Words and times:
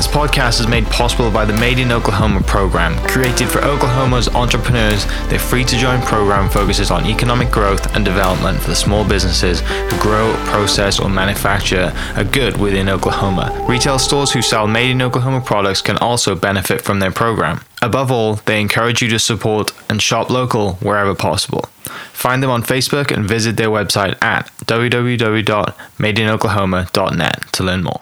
This 0.00 0.08
podcast 0.08 0.60
is 0.60 0.66
made 0.66 0.86
possible 0.86 1.30
by 1.30 1.44
the 1.44 1.52
Made 1.52 1.78
in 1.78 1.92
Oklahoma 1.92 2.40
program. 2.44 2.96
Created 3.06 3.50
for 3.50 3.58
Oklahoma's 3.58 4.28
entrepreneurs, 4.28 5.04
the 5.28 5.38
free 5.38 5.62
to 5.62 5.76
join 5.76 6.00
program 6.00 6.48
focuses 6.48 6.90
on 6.90 7.04
economic 7.04 7.50
growth 7.50 7.94
and 7.94 8.02
development 8.02 8.62
for 8.62 8.70
the 8.70 8.74
small 8.74 9.06
businesses 9.06 9.60
who 9.60 10.00
grow, 10.00 10.32
process, 10.46 10.98
or 10.98 11.10
manufacture 11.10 11.92
a 12.16 12.24
good 12.24 12.58
within 12.58 12.88
Oklahoma. 12.88 13.54
Retail 13.68 13.98
stores 13.98 14.32
who 14.32 14.40
sell 14.40 14.66
Made 14.66 14.92
in 14.92 15.02
Oklahoma 15.02 15.42
products 15.42 15.82
can 15.82 15.98
also 15.98 16.34
benefit 16.34 16.80
from 16.80 17.00
their 17.00 17.12
program. 17.12 17.60
Above 17.82 18.10
all, 18.10 18.36
they 18.46 18.58
encourage 18.58 19.02
you 19.02 19.08
to 19.10 19.18
support 19.18 19.72
and 19.90 20.00
shop 20.00 20.30
local 20.30 20.76
wherever 20.76 21.14
possible. 21.14 21.66
Find 22.14 22.42
them 22.42 22.48
on 22.48 22.62
Facebook 22.62 23.10
and 23.10 23.26
visit 23.26 23.58
their 23.58 23.68
website 23.68 24.16
at 24.22 24.50
www.madeinoklahoma.net 24.64 27.52
to 27.52 27.62
learn 27.62 27.82
more. 27.82 28.00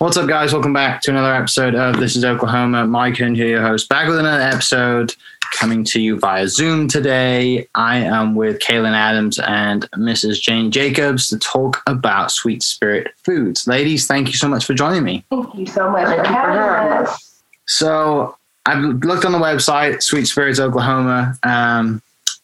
What's 0.00 0.16
up, 0.16 0.26
guys? 0.26 0.54
Welcome 0.54 0.72
back 0.72 1.02
to 1.02 1.10
another 1.10 1.34
episode 1.34 1.74
of 1.74 2.00
This 2.00 2.16
is 2.16 2.24
Oklahoma. 2.24 2.86
Mike 2.86 3.18
Hearn 3.18 3.34
here, 3.34 3.48
your 3.48 3.60
host, 3.60 3.90
back 3.90 4.08
with 4.08 4.18
another 4.18 4.42
episode 4.42 5.14
coming 5.52 5.84
to 5.84 6.00
you 6.00 6.18
via 6.18 6.48
Zoom 6.48 6.88
today. 6.88 7.68
I 7.74 7.98
am 7.98 8.34
with 8.34 8.60
Kaylin 8.60 8.94
Adams 8.94 9.38
and 9.40 9.82
Mrs. 9.90 10.40
Jane 10.40 10.70
Jacobs 10.70 11.28
to 11.28 11.38
talk 11.38 11.82
about 11.86 12.30
Sweet 12.30 12.62
Spirit 12.62 13.12
Foods. 13.26 13.66
Ladies, 13.66 14.06
thank 14.06 14.28
you 14.28 14.38
so 14.38 14.48
much 14.48 14.64
for 14.64 14.72
joining 14.72 15.04
me. 15.04 15.22
Thank 15.28 15.54
you 15.54 15.66
so 15.66 15.90
much 15.90 16.06
for 16.06 16.24
having 16.26 17.06
us. 17.06 17.42
So, 17.66 18.38
I've 18.64 18.82
looked 18.82 19.26
on 19.26 19.32
the 19.32 19.38
website, 19.38 20.02
Sweet 20.02 20.24
Spirits 20.24 20.60
Oklahoma. 20.60 21.34
Um, 21.42 22.00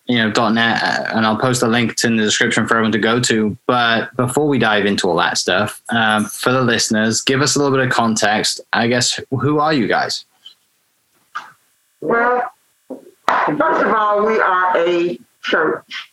you 0.07 0.19
know 0.19 0.51
.net, 0.51 0.83
uh, 0.83 1.17
and 1.17 1.27
I'll 1.27 1.37
post 1.37 1.62
a 1.62 1.67
link 1.67 2.03
in 2.05 2.17
the 2.17 2.23
description 2.23 2.67
for 2.67 2.75
everyone 2.75 2.93
to 2.93 2.99
go 2.99 3.19
to. 3.21 3.57
But 3.67 4.15
before 4.17 4.47
we 4.47 4.59
dive 4.59 4.87
into 4.87 5.09
all 5.09 5.17
that 5.17 5.39
stuff, 5.39 5.83
um, 5.91 6.27
for 6.27 6.53
the 6.53 6.63
listeners, 6.63 7.23
give 7.23 7.43
us 7.43 7.57
a 7.57 7.59
little 7.59 7.77
bit 7.77 7.85
of 7.85 7.93
context. 7.93 8.61
I 8.73 8.87
guess 8.87 9.21
who 9.31 9.59
are 9.59 9.73
you 9.73 9.89
guys? 9.89 10.25
Well, 12.01 12.51
first 13.27 13.85
of 13.85 13.93
all, 13.93 14.25
we 14.25 14.39
are 14.39 14.77
a 14.77 15.19
church. 15.43 16.13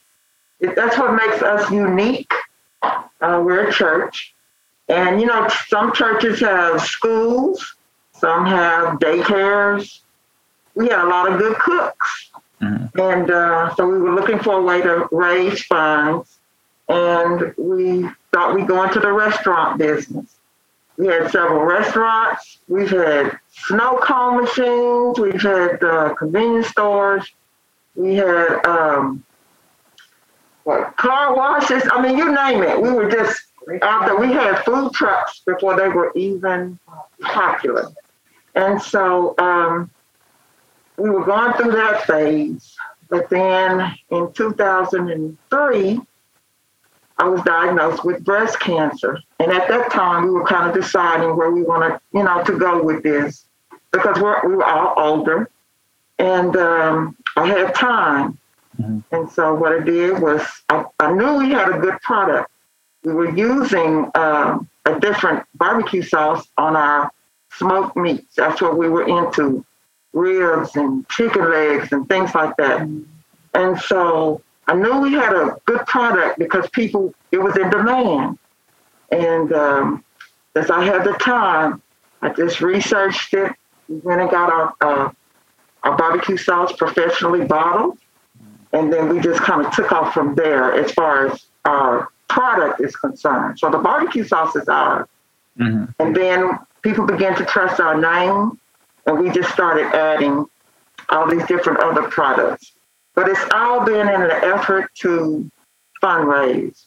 That's 0.59 0.97
what 0.97 1.13
makes 1.13 1.41
us 1.43 1.69
unique. 1.71 2.31
Uh, 2.81 3.41
we're 3.45 3.67
a 3.67 3.73
church, 3.73 4.33
and 4.89 5.21
you 5.21 5.27
know, 5.27 5.47
some 5.67 5.93
churches 5.93 6.39
have 6.39 6.81
schools, 6.81 7.75
some 8.13 8.45
have 8.45 8.99
daycares. 8.99 9.99
We 10.75 10.87
have 10.89 11.05
a 11.05 11.09
lot 11.09 11.31
of 11.31 11.37
good 11.37 11.55
cooks 11.59 12.31
Mm-hmm. 12.63 12.99
And 12.99 13.31
uh, 13.31 13.75
so 13.75 13.87
we 13.87 13.97
were 13.97 14.13
looking 14.13 14.39
for 14.39 14.59
a 14.59 14.61
way 14.61 14.81
to 14.81 15.07
raise 15.11 15.63
funds, 15.65 16.39
and 16.87 17.53
we 17.57 18.07
thought 18.31 18.55
we'd 18.55 18.67
go 18.67 18.83
into 18.83 18.99
the 18.99 19.11
restaurant 19.11 19.77
business. 19.77 20.37
We 20.97 21.07
had 21.07 21.31
several 21.31 21.65
restaurants. 21.65 22.59
We've 22.67 22.89
had 22.89 23.37
snow 23.51 23.97
cone 24.01 24.43
machines. 24.43 25.19
We've 25.19 25.41
had 25.41 25.83
uh, 25.83 26.13
convenience 26.13 26.67
stores. 26.67 27.29
We 27.95 28.15
had 28.15 28.65
um, 28.65 29.23
what, 30.63 30.95
car 30.97 31.35
washes. 31.35 31.83
I 31.91 32.01
mean, 32.01 32.17
you 32.17 32.33
name 32.33 32.63
it. 32.63 32.79
We 32.79 32.91
were 32.91 33.09
just 33.09 33.41
there. 33.65 34.15
We 34.17 34.27
had 34.27 34.63
food 34.63 34.93
trucks 34.93 35.41
before 35.45 35.75
they 35.75 35.89
were 35.89 36.11
even 36.15 36.79
popular. 37.21 37.89
And 38.55 38.81
so 38.81 39.35
um, 39.39 39.89
we 40.97 41.09
were 41.09 41.23
going 41.23 41.53
through 41.53 41.71
that 41.71 42.03
phase. 42.05 42.75
But 43.09 43.29
then 43.29 43.95
in 44.09 44.31
2003, 44.33 46.01
I 47.17 47.27
was 47.27 47.41
diagnosed 47.43 48.03
with 48.03 48.23
breast 48.23 48.59
cancer. 48.59 49.19
And 49.39 49.51
at 49.51 49.67
that 49.67 49.91
time, 49.91 50.25
we 50.25 50.31
were 50.31 50.45
kind 50.45 50.67
of 50.67 50.75
deciding 50.75 51.35
where 51.35 51.51
we 51.51 51.61
wanted, 51.61 51.99
you 52.13 52.23
know, 52.23 52.43
to 52.43 52.57
go 52.57 52.83
with 52.83 53.03
this 53.03 53.45
because 53.91 54.19
we're, 54.19 54.47
we 54.47 54.55
were 54.55 54.65
all 54.65 54.93
older 54.97 55.49
and 56.19 56.55
um, 56.55 57.17
I 57.35 57.47
had 57.47 57.75
time. 57.75 58.37
Mm-hmm. 58.79 58.99
And 59.15 59.31
so 59.31 59.53
what 59.53 59.71
I 59.73 59.83
did 59.83 60.19
was 60.19 60.41
I, 60.69 60.85
I, 60.99 61.13
knew 61.13 61.37
we 61.37 61.51
had 61.51 61.69
a 61.69 61.77
good 61.77 61.99
product. 62.01 62.49
We 63.03 63.13
were 63.13 63.35
using 63.35 64.09
um, 64.15 64.67
a 64.85 64.99
different 64.99 65.45
barbecue 65.55 66.01
sauce 66.01 66.47
on 66.57 66.75
our 66.75 67.11
smoked 67.51 67.95
meats. 67.95 68.35
That's 68.35 68.61
what 68.61 68.77
we 68.77 68.89
were 68.89 69.07
into 69.07 69.63
ribs 70.13 70.75
and 70.75 71.07
chicken 71.09 71.49
legs 71.49 71.91
and 71.91 72.07
things 72.07 72.33
like 72.33 72.55
that. 72.57 72.87
And 73.53 73.79
so 73.79 74.41
I 74.67 74.75
knew 74.75 74.99
we 74.99 75.13
had 75.13 75.33
a 75.33 75.57
good 75.65 75.85
product 75.85 76.39
because 76.39 76.69
people, 76.69 77.13
it 77.31 77.39
was 77.39 77.57
in 77.57 77.69
demand. 77.69 78.37
And 79.11 79.51
um, 79.53 80.03
as 80.55 80.71
I 80.71 80.83
had 80.83 81.03
the 81.03 81.13
time, 81.13 81.81
I 82.21 82.29
just 82.29 82.61
researched 82.61 83.33
it. 83.33 83.51
We 83.89 83.97
went 83.97 84.21
and 84.21 84.29
got 84.31 84.51
our, 84.51 84.73
uh, 84.81 85.11
our 85.83 85.97
barbecue 85.97 86.37
sauce 86.37 86.71
professionally 86.73 87.45
bottled. 87.45 87.97
And 88.71 88.91
then 88.91 89.09
we 89.09 89.19
just 89.19 89.41
kind 89.41 89.65
of 89.65 89.71
took 89.75 89.91
off 89.91 90.13
from 90.13 90.33
there 90.35 90.73
as 90.73 90.91
far 90.93 91.27
as 91.27 91.45
our 91.65 92.09
product 92.27 92.81
is 92.81 92.95
concerned. 92.95 93.59
So 93.59 93.69
the 93.69 93.77
barbecue 93.77 94.23
sauce 94.23 94.55
is 94.55 94.67
ours. 94.67 95.07
Mm-hmm. 95.59 95.85
And 95.99 96.15
then 96.15 96.57
people 96.81 97.05
began 97.05 97.35
to 97.37 97.45
trust 97.45 97.79
our 97.79 97.99
name 97.99 98.59
and 99.05 99.19
we 99.19 99.29
just 99.31 99.51
started 99.51 99.85
adding 99.93 100.45
all 101.09 101.29
these 101.29 101.45
different 101.47 101.79
other 101.79 102.03
products. 102.09 102.73
But 103.15 103.29
it's 103.29 103.43
all 103.53 103.85
been 103.85 104.07
in 104.07 104.21
an 104.21 104.31
effort 104.31 104.93
to 104.95 105.49
fundraise 106.01 106.85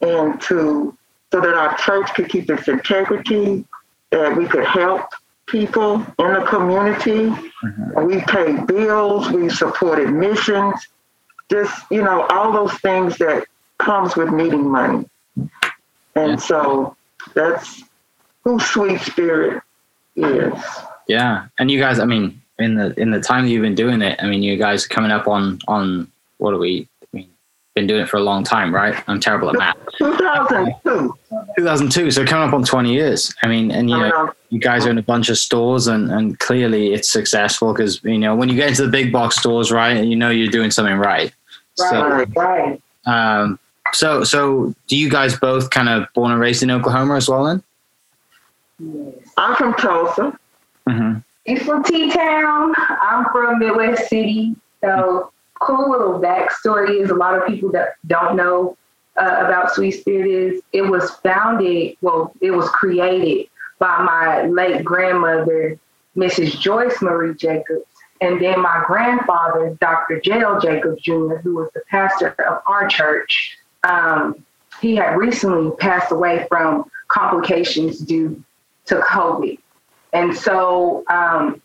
and 0.00 0.40
to 0.42 0.96
so 1.30 1.40
that 1.40 1.54
our 1.54 1.76
church 1.76 2.14
could 2.14 2.28
keep 2.28 2.48
its 2.48 2.68
integrity, 2.68 3.64
that 4.10 4.34
we 4.34 4.46
could 4.46 4.64
help 4.64 5.10
people 5.46 5.96
in 6.18 6.32
the 6.32 6.44
community. 6.48 7.28
Mm-hmm. 7.28 8.06
We 8.06 8.20
paid 8.22 8.66
bills, 8.66 9.30
we 9.30 9.50
supported 9.50 10.10
missions, 10.10 10.74
just 11.50 11.84
you 11.90 12.02
know, 12.02 12.26
all 12.30 12.52
those 12.52 12.72
things 12.80 13.18
that 13.18 13.44
comes 13.78 14.16
with 14.16 14.30
needing 14.30 14.70
money. 14.70 15.08
And 16.14 16.40
so 16.40 16.96
that's 17.34 17.84
who 18.44 18.58
Sweet 18.58 19.00
Spirit 19.00 19.62
is. 20.16 20.54
Yeah, 21.08 21.46
and 21.58 21.70
you 21.70 21.80
guys, 21.80 21.98
I 21.98 22.04
mean, 22.04 22.40
in 22.58 22.74
the 22.74 22.98
in 23.00 23.10
the 23.10 23.20
time 23.20 23.44
that 23.44 23.50
you've 23.50 23.62
been 23.62 23.74
doing 23.74 24.02
it, 24.02 24.18
I 24.22 24.26
mean, 24.26 24.42
you 24.42 24.56
guys 24.56 24.84
are 24.84 24.88
coming 24.88 25.10
up 25.10 25.26
on 25.26 25.58
on 25.66 26.10
what 26.36 26.54
are 26.54 26.58
we? 26.58 26.86
I 27.02 27.06
mean, 27.16 27.30
been 27.74 27.86
doing 27.86 28.02
it 28.02 28.08
for 28.08 28.18
a 28.18 28.22
long 28.22 28.44
time, 28.44 28.74
right? 28.74 29.02
I'm 29.08 29.20
terrible 29.20 29.48
at 29.48 29.56
math. 29.56 29.76
2002. 29.98 31.14
2002. 31.56 32.10
So 32.10 32.26
coming 32.26 32.48
up 32.48 32.54
on 32.54 32.64
20 32.64 32.92
years. 32.92 33.34
I 33.42 33.48
mean, 33.48 33.70
and 33.70 33.88
you 33.88 33.96
know, 33.96 34.32
you 34.50 34.60
guys 34.60 34.86
are 34.86 34.90
in 34.90 34.98
a 34.98 35.02
bunch 35.02 35.28
of 35.28 35.38
stores, 35.38 35.86
and 35.86 36.10
and 36.10 36.38
clearly 36.38 36.92
it's 36.92 37.10
successful 37.10 37.72
because 37.72 38.02
you 38.04 38.18
know 38.18 38.34
when 38.36 38.48
you 38.48 38.56
get 38.56 38.68
into 38.68 38.82
the 38.84 38.90
big 38.90 39.12
box 39.12 39.36
stores, 39.36 39.72
right, 39.72 40.04
you 40.04 40.16
know 40.16 40.30
you're 40.30 40.50
doing 40.50 40.70
something 40.70 40.96
right. 40.96 41.32
Right. 41.78 41.90
So, 41.90 42.40
right. 42.40 42.82
Um. 43.06 43.58
So 43.92 44.24
so 44.24 44.74
do 44.88 44.96
you 44.96 45.08
guys 45.08 45.38
both 45.38 45.70
kind 45.70 45.88
of 45.88 46.06
born 46.12 46.32
and 46.32 46.40
raised 46.40 46.62
in 46.62 46.70
Oklahoma 46.70 47.16
as 47.16 47.28
well? 47.28 47.44
Then. 47.44 47.62
I'm 49.36 49.56
from 49.56 49.74
Tulsa. 49.74 50.38
Mm-hmm. 50.88 51.18
He's 51.44 51.62
from 51.62 51.82
T 51.84 52.10
Town. 52.10 52.74
I'm 52.78 53.26
from 53.32 53.58
Midwest 53.58 54.08
City. 54.08 54.54
So, 54.82 55.32
cool 55.60 55.90
little 55.90 56.20
backstory 56.20 57.00
is 57.02 57.10
a 57.10 57.14
lot 57.14 57.34
of 57.34 57.46
people 57.46 57.70
that 57.72 57.94
don't 58.06 58.36
know 58.36 58.76
uh, 59.18 59.44
about 59.46 59.74
Sweet 59.74 59.92
Spirit 59.92 60.30
is 60.30 60.62
it 60.72 60.82
was 60.82 61.10
founded, 61.16 61.96
well, 62.00 62.32
it 62.40 62.52
was 62.52 62.68
created 62.70 63.48
by 63.78 64.02
my 64.02 64.46
late 64.46 64.84
grandmother, 64.84 65.78
Mrs. 66.16 66.58
Joyce 66.58 67.00
Marie 67.02 67.34
Jacobs. 67.34 67.84
And 68.20 68.40
then 68.40 68.60
my 68.60 68.82
grandfather, 68.86 69.76
Dr. 69.80 70.20
J.L. 70.20 70.60
Jacobs 70.60 71.00
Jr., 71.02 71.36
who 71.36 71.54
was 71.54 71.70
the 71.72 71.82
pastor 71.88 72.34
of 72.48 72.62
our 72.66 72.88
church, 72.88 73.56
um, 73.84 74.44
he 74.80 74.96
had 74.96 75.16
recently 75.16 75.70
passed 75.76 76.10
away 76.10 76.46
from 76.48 76.90
complications 77.08 78.00
due 78.00 78.42
to 78.86 78.96
COVID. 78.96 79.58
And 80.12 80.36
so 80.36 81.04
um, 81.10 81.60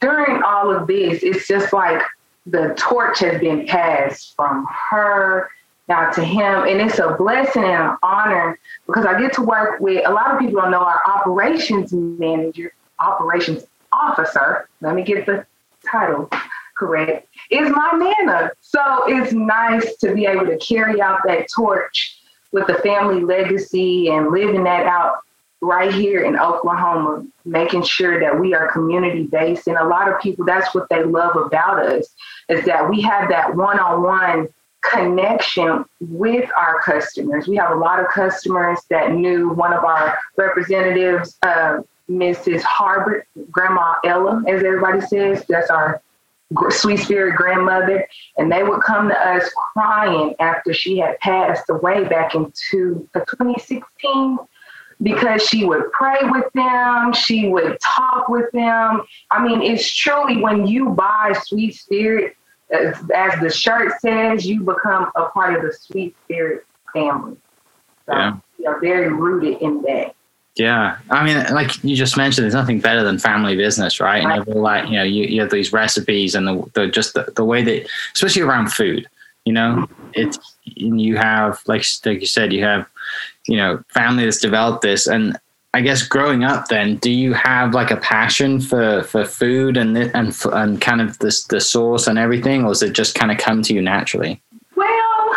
during 0.00 0.42
all 0.42 0.74
of 0.74 0.86
this, 0.86 1.22
it's 1.22 1.46
just 1.48 1.72
like 1.72 2.02
the 2.46 2.74
torch 2.78 3.20
has 3.20 3.40
been 3.40 3.66
passed 3.66 4.34
from 4.36 4.66
her 4.90 5.50
now 5.88 6.10
to 6.10 6.24
him. 6.24 6.62
And 6.66 6.80
it's 6.80 6.98
a 6.98 7.14
blessing 7.16 7.64
and 7.64 7.90
an 7.90 7.96
honor 8.02 8.58
because 8.86 9.06
I 9.06 9.20
get 9.20 9.32
to 9.34 9.42
work 9.42 9.80
with 9.80 10.06
a 10.06 10.10
lot 10.10 10.32
of 10.32 10.38
people 10.38 10.60
don't 10.60 10.70
know 10.70 10.80
our 10.80 11.00
operations 11.06 11.92
manager, 11.92 12.72
operations 13.00 13.64
officer. 13.92 14.68
Let 14.80 14.94
me 14.94 15.02
get 15.02 15.26
the 15.26 15.46
title 15.90 16.30
correct. 16.76 17.28
Is 17.50 17.70
my 17.70 17.92
nana. 17.92 18.50
So 18.60 18.80
it's 19.06 19.32
nice 19.32 19.96
to 19.96 20.14
be 20.14 20.26
able 20.26 20.46
to 20.46 20.56
carry 20.58 21.00
out 21.00 21.20
that 21.26 21.48
torch 21.54 22.20
with 22.52 22.66
the 22.66 22.74
family 22.74 23.22
legacy 23.22 24.08
and 24.08 24.30
living 24.30 24.64
that 24.64 24.86
out 24.86 25.18
right 25.66 25.92
here 25.92 26.24
in 26.24 26.38
Oklahoma, 26.38 27.26
making 27.44 27.82
sure 27.82 28.20
that 28.20 28.38
we 28.38 28.54
are 28.54 28.70
community 28.70 29.24
based. 29.24 29.66
And 29.66 29.76
a 29.76 29.84
lot 29.84 30.08
of 30.10 30.20
people, 30.20 30.44
that's 30.44 30.74
what 30.74 30.88
they 30.88 31.02
love 31.02 31.36
about 31.36 31.84
us, 31.84 32.14
is 32.48 32.64
that 32.66 32.88
we 32.88 33.00
have 33.02 33.28
that 33.28 33.54
one 33.54 33.78
on 33.78 34.02
one 34.02 34.48
connection 34.90 35.84
with 36.00 36.48
our 36.56 36.80
customers. 36.82 37.48
We 37.48 37.56
have 37.56 37.72
a 37.72 37.74
lot 37.74 37.98
of 37.98 38.06
customers 38.08 38.78
that 38.90 39.12
knew 39.12 39.48
one 39.50 39.72
of 39.72 39.84
our 39.84 40.18
representatives, 40.36 41.36
uh, 41.42 41.78
Mrs. 42.08 42.62
Harbert, 42.62 43.24
Grandma 43.50 43.94
Ella, 44.04 44.44
as 44.46 44.62
everybody 44.62 45.00
says. 45.00 45.44
That's 45.48 45.70
our 45.70 46.00
sweet 46.70 46.98
spirit 46.98 47.34
grandmother. 47.34 48.06
And 48.38 48.52
they 48.52 48.62
would 48.62 48.80
come 48.82 49.08
to 49.08 49.28
us 49.28 49.50
crying 49.72 50.36
after 50.38 50.72
she 50.72 50.98
had 50.98 51.18
passed 51.18 51.68
away 51.68 52.04
back 52.04 52.36
in 52.36 52.52
2016 52.70 54.38
because 55.02 55.42
she 55.42 55.64
would 55.64 55.90
pray 55.92 56.18
with 56.22 56.50
them, 56.54 57.12
she 57.12 57.48
would 57.48 57.78
talk 57.80 58.28
with 58.28 58.50
them. 58.52 59.02
I 59.30 59.42
mean, 59.42 59.62
it's 59.62 59.90
truly 59.92 60.42
when 60.42 60.66
you 60.66 60.90
buy 60.90 61.34
Sweet 61.44 61.74
Spirit, 61.74 62.36
as, 62.70 62.96
as 63.14 63.40
the 63.40 63.50
shirt 63.50 63.92
says, 64.00 64.46
you 64.46 64.62
become 64.62 65.10
a 65.14 65.26
part 65.26 65.54
of 65.54 65.62
the 65.62 65.72
Sweet 65.72 66.16
Spirit 66.24 66.64
family. 66.92 67.36
So 68.06 68.12
yeah. 68.12 68.36
you 68.58 68.66
are 68.66 68.80
very 68.80 69.12
rooted 69.12 69.60
in 69.60 69.82
that. 69.82 70.14
Yeah, 70.56 70.96
I 71.10 71.22
mean, 71.22 71.36
like 71.52 71.84
you 71.84 71.94
just 71.94 72.16
mentioned, 72.16 72.44
there's 72.44 72.54
nothing 72.54 72.80
better 72.80 73.04
than 73.04 73.18
family 73.18 73.56
business, 73.56 74.00
right? 74.00 74.24
right. 74.24 74.46
And 74.46 74.62
like, 74.62 74.86
you 74.88 74.96
know, 74.96 75.02
you, 75.02 75.24
you 75.24 75.42
have 75.42 75.50
these 75.50 75.70
recipes 75.70 76.34
and 76.34 76.48
the, 76.48 76.70
the 76.72 76.86
just 76.86 77.12
the, 77.12 77.30
the 77.36 77.44
way 77.44 77.62
that, 77.62 77.86
especially 78.14 78.40
around 78.40 78.72
food, 78.72 79.06
you 79.44 79.52
know, 79.52 79.86
mm-hmm. 79.86 80.10
it's 80.14 80.38
you 80.64 81.18
have 81.18 81.60
like 81.66 81.84
like 82.06 82.20
you 82.20 82.26
said, 82.26 82.54
you 82.54 82.64
have, 82.64 82.86
you 83.48 83.56
know, 83.56 83.82
family 83.88 84.24
that's 84.24 84.40
developed 84.40 84.82
this, 84.82 85.06
and 85.06 85.38
I 85.74 85.80
guess 85.82 86.02
growing 86.02 86.42
up, 86.42 86.68
then, 86.68 86.96
do 86.96 87.10
you 87.10 87.34
have 87.34 87.74
like 87.74 87.90
a 87.90 87.98
passion 87.98 88.60
for 88.60 89.02
for 89.04 89.24
food 89.24 89.76
and 89.76 89.96
and 89.96 90.34
and 90.52 90.80
kind 90.80 91.00
of 91.00 91.18
this 91.18 91.44
the 91.44 91.60
sauce 91.60 92.06
and 92.06 92.18
everything, 92.18 92.64
or 92.64 92.68
does 92.68 92.82
it 92.82 92.92
just 92.92 93.14
kind 93.14 93.30
of 93.30 93.38
come 93.38 93.62
to 93.62 93.74
you 93.74 93.82
naturally? 93.82 94.40
Well, 94.74 95.28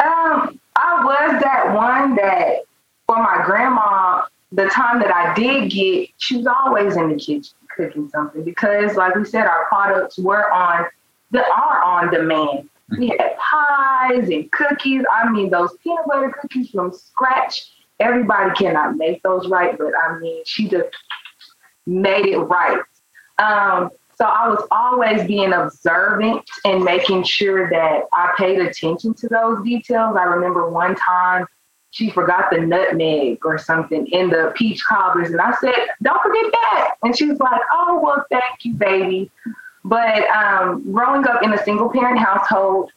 um, 0.00 0.58
I 0.76 1.02
was 1.04 1.42
that 1.42 1.74
one 1.74 2.16
that 2.16 2.62
for 3.06 3.16
my 3.16 3.42
grandma 3.44 4.22
the 4.52 4.66
time 4.66 5.00
that 5.00 5.14
I 5.14 5.34
did 5.34 5.70
get, 5.70 6.08
she 6.18 6.38
was 6.38 6.46
always 6.46 6.96
in 6.96 7.10
the 7.10 7.16
kitchen 7.16 7.54
cooking 7.76 8.08
something 8.08 8.42
because, 8.42 8.96
like 8.96 9.14
we 9.14 9.24
said, 9.24 9.46
our 9.46 9.66
products 9.66 10.18
were 10.18 10.50
on 10.52 10.86
the 11.30 11.44
are 11.44 11.82
on 11.82 12.10
demand. 12.12 12.68
We 12.98 13.08
had 13.08 13.36
pies 13.38 14.28
and 14.28 14.50
cookies. 14.52 15.02
I 15.12 15.30
mean, 15.30 15.50
those 15.50 15.76
peanut 15.82 16.06
butter 16.06 16.34
cookies 16.40 16.70
from 16.70 16.92
scratch. 16.92 17.72
Everybody 17.98 18.50
cannot 18.54 18.96
make 18.96 19.22
those 19.22 19.48
right, 19.48 19.76
but 19.76 19.92
I 19.96 20.18
mean, 20.18 20.42
she 20.44 20.68
just 20.68 20.88
made 21.86 22.26
it 22.26 22.38
right. 22.38 22.80
Um, 23.38 23.90
so 24.16 24.24
I 24.24 24.48
was 24.48 24.66
always 24.70 25.26
being 25.26 25.52
observant 25.52 26.42
and 26.64 26.84
making 26.84 27.24
sure 27.24 27.68
that 27.70 28.04
I 28.12 28.32
paid 28.38 28.58
attention 28.60 29.14
to 29.14 29.28
those 29.28 29.62
details. 29.62 30.16
I 30.16 30.24
remember 30.24 30.70
one 30.70 30.94
time 30.94 31.46
she 31.90 32.10
forgot 32.10 32.50
the 32.50 32.60
nutmeg 32.60 33.44
or 33.44 33.58
something 33.58 34.06
in 34.08 34.30
the 34.30 34.52
peach 34.54 34.82
cobblers. 34.84 35.30
And 35.30 35.40
I 35.40 35.52
said, 35.60 35.74
don't 36.02 36.20
forget 36.22 36.52
that. 36.52 36.94
And 37.02 37.16
she 37.16 37.26
was 37.26 37.38
like, 37.38 37.60
oh, 37.72 38.00
well, 38.02 38.24
thank 38.30 38.64
you, 38.64 38.74
baby. 38.74 39.30
But 39.86 40.28
um, 40.30 40.92
growing 40.92 41.24
up 41.28 41.44
in 41.44 41.52
a 41.52 41.62
single 41.62 41.88
parent 41.88 42.18
household, 42.18 42.90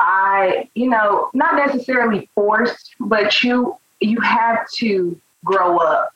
I, 0.00 0.70
you 0.74 0.88
know, 0.88 1.28
not 1.34 1.54
necessarily 1.54 2.30
forced, 2.34 2.94
but 2.98 3.42
you 3.42 3.76
you 4.00 4.18
have 4.20 4.66
to 4.76 5.20
grow 5.44 5.76
up. 5.76 6.14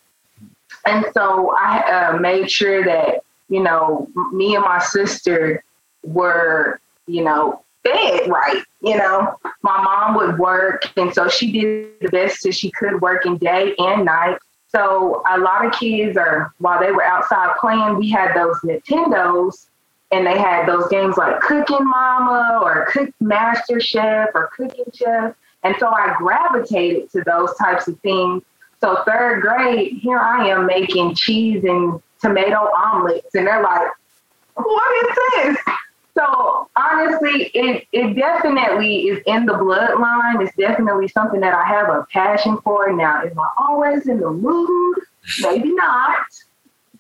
And 0.87 1.05
so 1.13 1.55
I 1.59 2.15
uh, 2.15 2.17
made 2.17 2.51
sure 2.51 2.83
that, 2.85 3.23
you 3.51 3.63
know, 3.63 4.09
me 4.33 4.55
and 4.55 4.65
my 4.65 4.79
sister 4.79 5.63
were, 6.03 6.81
you 7.07 7.23
know, 7.23 7.63
fed 7.83 8.27
right. 8.27 8.63
You 8.81 8.97
know, 8.97 9.39
my 9.61 9.83
mom 9.83 10.15
would 10.17 10.39
work, 10.39 10.91
and 10.97 11.13
so 11.13 11.29
she 11.29 11.53
did 11.53 12.01
the 12.01 12.09
best 12.09 12.45
that 12.45 12.55
she 12.55 12.71
could 12.71 13.03
working 13.03 13.37
day 13.37 13.75
and 13.77 14.07
night. 14.07 14.39
So 14.69 15.23
a 15.31 15.39
lot 15.39 15.67
of 15.67 15.73
kids 15.73 16.17
are 16.17 16.55
while 16.61 16.81
they 16.81 16.93
were 16.93 17.05
outside 17.05 17.57
playing, 17.61 17.97
we 17.97 18.09
had 18.09 18.35
those 18.35 18.59
Nintendos 18.61 19.67
and 20.11 20.27
they 20.27 20.39
had 20.39 20.67
those 20.67 20.89
games 20.89 21.17
like 21.17 21.41
Cooking 21.41 21.85
Mama 21.87 22.61
or 22.63 22.87
Cook 22.91 23.11
Master 23.21 23.81
Chef 23.81 24.29
or 24.35 24.49
Cooking 24.57 24.85
Chef. 24.95 25.35
And 25.63 25.75
so 25.79 25.89
I 25.89 26.15
gravitated 26.19 27.11
to 27.13 27.23
those 27.23 27.55
types 27.57 27.89
of 27.89 27.99
things. 28.01 28.43
So 28.81 29.03
third 29.05 29.41
grade, 29.41 29.95
here 29.95 30.19
I 30.19 30.49
am 30.49 30.67
making 30.67 31.15
cheese 31.15 31.65
and 31.65 32.03
tomato 32.21 32.71
omelets, 32.77 33.35
and 33.35 33.47
they're 33.47 33.63
like, 33.63 33.89
"What 34.55 35.09
is 35.09 35.17
this?" 35.17 35.75
So 36.17 36.69
honestly, 36.77 37.51
it 37.55 37.87
it 37.93 38.15
definitely 38.15 39.09
is 39.09 39.23
in 39.27 39.47
the 39.47 39.55
bloodline. 39.55 40.43
It's 40.43 40.55
definitely 40.57 41.09
something 41.09 41.41
that 41.41 41.55
I 41.55 41.65
have 41.65 41.89
a 41.89 42.07
passion 42.13 42.59
for. 42.63 42.93
Now, 42.93 43.23
am 43.23 43.39
I 43.39 43.49
always 43.59 44.07
in 44.07 44.21
the 44.21 44.31
mood? 44.31 44.99
Maybe 45.41 45.73
not. 45.73 46.27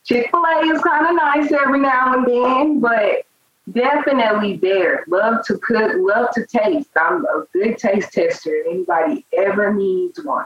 Chick 0.04 0.30
Fil 0.30 0.44
A 0.44 0.60
is 0.66 0.82
kind 0.82 1.06
of 1.06 1.16
nice 1.16 1.50
every 1.52 1.80
now 1.80 2.14
and 2.14 2.26
then, 2.26 2.80
but 2.80 3.24
definitely 3.72 4.56
there. 4.58 5.04
Love 5.08 5.44
to 5.46 5.58
cook, 5.58 5.92
love 5.96 6.30
to 6.34 6.46
taste. 6.46 6.90
I'm 6.96 7.24
a 7.24 7.46
good 7.52 7.78
taste 7.78 8.12
tester. 8.12 8.64
Anybody 8.68 9.24
ever 9.36 9.72
needs 9.72 10.22
one, 10.22 10.44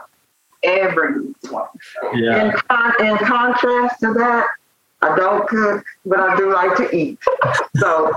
ever 0.63 1.19
needs 1.19 1.51
one. 1.51 1.67
Yeah. 2.13 2.45
In, 2.45 2.51
con- 2.69 3.05
in 3.05 3.17
contrast 3.17 3.99
to 3.99 4.13
that, 4.13 4.47
I 5.01 5.15
don't 5.15 5.47
cook, 5.47 5.85
but 6.05 6.19
I 6.19 6.37
do 6.37 6.53
like 6.53 6.75
to 6.77 6.95
eat. 6.95 7.19
So 7.77 8.13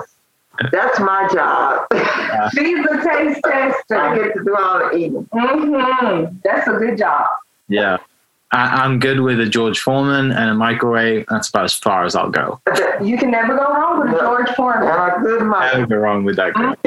that's 0.71 1.01
my 1.01 1.29
job. 1.33 1.87
She's 2.55 2.79
a 2.87 3.03
taste 3.03 3.41
tester. 3.45 3.97
I 3.97 4.17
get 4.17 4.35
to 4.35 4.45
do 4.45 4.57
all 4.57 4.79
the 4.79 4.97
eating. 4.97 5.29
Mm-hmm. 5.33 6.37
That's 6.45 6.69
a 6.69 6.73
good 6.73 6.99
job. 6.99 7.27
Yeah. 7.69 7.99
I, 8.53 8.85
am 8.85 8.99
good 8.99 9.21
with 9.21 9.41
a 9.41 9.47
George 9.47 9.81
Foreman 9.81 10.31
and 10.31 10.51
a 10.51 10.55
microwave. 10.55 11.25
That's 11.29 11.49
about 11.49 11.65
as 11.65 11.75
far 11.75 12.05
as 12.05 12.15
I'll 12.15 12.31
go. 12.31 12.61
You 13.03 13.17
can 13.17 13.31
never 13.31 13.57
go 13.57 13.65
wrong 13.65 14.01
with 14.01 14.15
a 14.15 14.21
George 14.21 14.51
Foreman. 14.51 14.89
And 14.89 15.13
a 15.13 15.21
good 15.21 15.43
microwave. 15.43 15.75
Never 15.75 15.87
go 15.87 15.97
wrong 15.97 16.25
with 16.25 16.37
that. 16.37 16.55
Mm-hmm. 16.55 16.87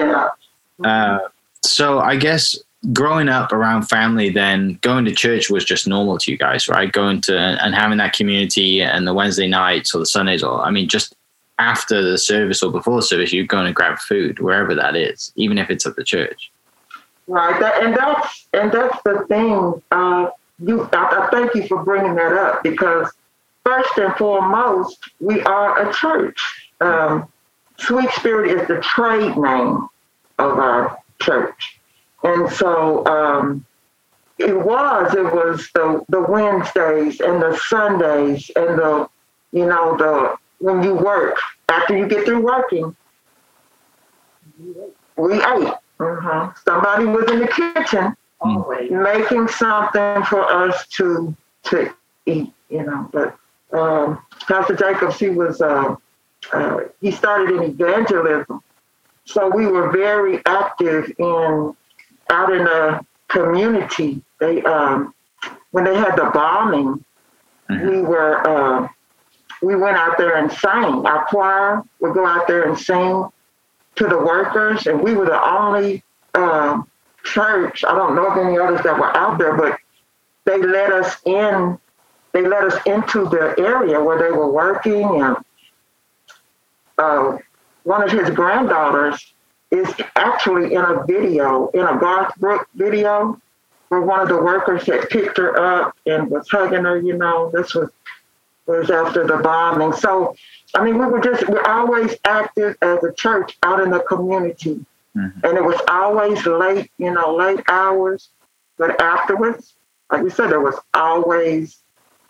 Yeah. 0.83 0.89
Uh, 0.89 1.19
so 1.63 1.99
I 1.99 2.15
guess 2.15 2.57
growing 2.93 3.29
up 3.29 3.51
around 3.51 3.83
family, 3.83 4.29
then 4.29 4.77
going 4.81 5.05
to 5.05 5.11
church 5.11 5.49
was 5.49 5.65
just 5.65 5.87
normal 5.87 6.17
to 6.19 6.31
you 6.31 6.37
guys, 6.37 6.67
right? 6.67 6.91
Going 6.91 7.21
to 7.21 7.37
and 7.37 7.73
having 7.73 7.97
that 7.97 8.13
community 8.13 8.81
and 8.81 9.07
the 9.07 9.13
Wednesday 9.13 9.47
nights 9.47 9.95
or 9.95 9.99
the 9.99 10.05
Sundays, 10.05 10.43
or 10.43 10.61
I 10.61 10.71
mean, 10.71 10.87
just 10.87 11.15
after 11.57 12.01
the 12.01 12.17
service 12.17 12.61
or 12.61 12.71
before 12.71 12.97
the 12.97 13.03
service, 13.03 13.31
you're 13.33 13.45
going 13.45 13.65
to 13.65 13.73
grab 13.73 13.97
food 13.99 14.39
wherever 14.39 14.75
that 14.75 14.95
is, 14.95 15.31
even 15.35 15.57
if 15.57 15.69
it's 15.69 15.85
at 15.85 15.95
the 15.95 16.03
church. 16.03 16.51
Right, 17.27 17.59
that, 17.59 17.83
and 17.83 17.95
that's 17.95 18.47
and 18.53 18.71
that's 18.71 19.01
the 19.03 19.25
thing. 19.27 19.81
Uh, 19.91 20.29
you, 20.59 20.89
I, 20.93 21.25
I 21.25 21.29
thank 21.31 21.55
you 21.55 21.67
for 21.67 21.83
bringing 21.83 22.15
that 22.15 22.33
up 22.33 22.63
because 22.63 23.11
first 23.63 23.97
and 23.97 24.13
foremost, 24.15 25.09
we 25.19 25.41
are 25.43 25.89
a 25.89 25.93
church. 25.93 26.71
Um, 26.81 27.27
Sweet 27.77 28.09
Spirit 28.11 28.51
is 28.51 28.67
the 28.67 28.79
trade 28.81 29.35
name 29.35 29.87
of 30.39 30.59
our 30.59 30.97
church, 31.21 31.79
and 32.23 32.49
so 32.51 33.05
um, 33.05 33.65
it 34.37 34.57
was. 34.57 35.13
It 35.13 35.23
was 35.23 35.69
the 35.73 36.05
the 36.07 36.21
Wednesdays 36.21 37.19
and 37.19 37.41
the 37.41 37.57
Sundays 37.67 38.49
and 38.55 38.79
the 38.79 39.09
you 39.51 39.65
know 39.65 39.97
the 39.97 40.37
when 40.59 40.83
you 40.83 40.95
work, 40.95 41.37
after 41.67 41.97
you 41.97 42.07
get 42.07 42.25
through 42.25 42.41
working, 42.41 42.95
we 45.17 45.33
ate. 45.33 45.73
Mm-hmm. 45.99 46.51
Somebody 46.65 47.05
was 47.05 47.29
in 47.31 47.39
the 47.39 47.47
kitchen 47.47 48.15
Always. 48.41 48.91
making 48.91 49.47
something 49.47 50.23
for 50.23 50.43
us 50.43 50.87
to 50.97 51.35
to 51.63 51.93
eat, 52.25 52.53
you 52.69 52.83
know. 52.83 53.09
But 53.11 53.37
um, 53.71 54.21
Pastor 54.47 54.75
Jacobs, 54.75 55.19
he 55.19 55.29
was 55.29 55.61
uh, 55.61 55.95
uh, 56.53 56.79
he 57.01 57.11
started 57.11 57.55
in 57.55 57.63
evangelism, 57.63 58.61
so 59.25 59.49
we 59.49 59.67
were 59.67 59.91
very 59.91 60.41
active 60.45 61.11
in 61.17 61.75
out 62.29 62.51
in 62.51 62.63
the 62.63 63.05
community. 63.29 64.21
They 64.39 64.61
um, 64.63 65.13
when 65.71 65.83
they 65.83 65.95
had 65.95 66.15
the 66.15 66.29
bombing, 66.33 67.03
mm-hmm. 67.69 67.87
we 67.87 68.01
were 68.01 68.47
uh, 68.47 68.87
we 69.61 69.75
went 69.75 69.97
out 69.97 70.17
there 70.17 70.37
and 70.37 70.51
sang. 70.51 71.05
Our 71.05 71.25
choir 71.25 71.83
would 71.99 72.13
go 72.13 72.25
out 72.25 72.47
there 72.47 72.67
and 72.67 72.77
sing 72.77 73.25
to 73.95 74.07
the 74.07 74.17
workers, 74.17 74.87
and 74.87 75.01
we 75.01 75.15
were 75.15 75.25
the 75.25 75.43
only 75.43 76.03
uh, 76.33 76.81
church. 77.25 77.83
I 77.83 77.93
don't 77.95 78.15
know 78.15 78.27
of 78.27 78.37
any 78.37 78.57
others 78.57 78.81
that 78.83 78.97
were 78.97 79.15
out 79.17 79.37
there, 79.37 79.55
but 79.57 79.77
they 80.45 80.61
let 80.61 80.91
us 80.91 81.17
in. 81.25 81.77
They 82.31 82.45
let 82.45 82.63
us 82.63 82.75
into 82.85 83.25
the 83.29 83.55
area 83.57 84.01
where 84.01 84.19
they 84.19 84.31
were 84.31 84.51
working, 84.51 85.21
and 85.21 85.37
uh, 86.97 87.37
one 87.83 88.03
of 88.03 88.11
his 88.11 88.29
granddaughters 88.29 89.33
is 89.71 89.93
actually 90.15 90.73
in 90.73 90.81
a 90.81 91.05
video, 91.05 91.67
in 91.69 91.81
a 91.81 91.97
Garth 91.97 92.35
Brooks 92.37 92.69
video. 92.75 93.39
where 93.89 94.01
one 94.01 94.19
of 94.19 94.27
the 94.29 94.37
workers 94.37 94.85
had 94.85 95.09
picked 95.09 95.37
her 95.37 95.57
up 95.59 95.95
and 96.05 96.29
was 96.29 96.49
hugging 96.49 96.83
her. 96.83 96.97
You 96.99 97.17
know, 97.17 97.51
this 97.51 97.73
was 97.73 97.89
was 98.65 98.89
after 98.89 99.27
the 99.27 99.37
bombing. 99.37 99.93
So, 99.93 100.35
I 100.73 100.83
mean, 100.83 100.97
we 100.97 101.05
were 101.05 101.21
just 101.21 101.47
we're 101.47 101.63
always 101.63 102.15
active 102.25 102.75
as 102.81 103.03
a 103.03 103.13
church 103.13 103.57
out 103.63 103.79
in 103.79 103.91
the 103.91 103.99
community, 103.99 104.83
mm-hmm. 105.15 105.45
and 105.45 105.57
it 105.57 105.63
was 105.63 105.79
always 105.87 106.45
late, 106.45 106.91
you 106.97 107.13
know, 107.13 107.35
late 107.35 107.61
hours. 107.67 108.29
But 108.77 108.99
afterwards, 109.01 109.73
like 110.11 110.23
we 110.23 110.29
said, 110.29 110.49
there 110.49 110.59
was 110.59 110.79
always 110.93 111.81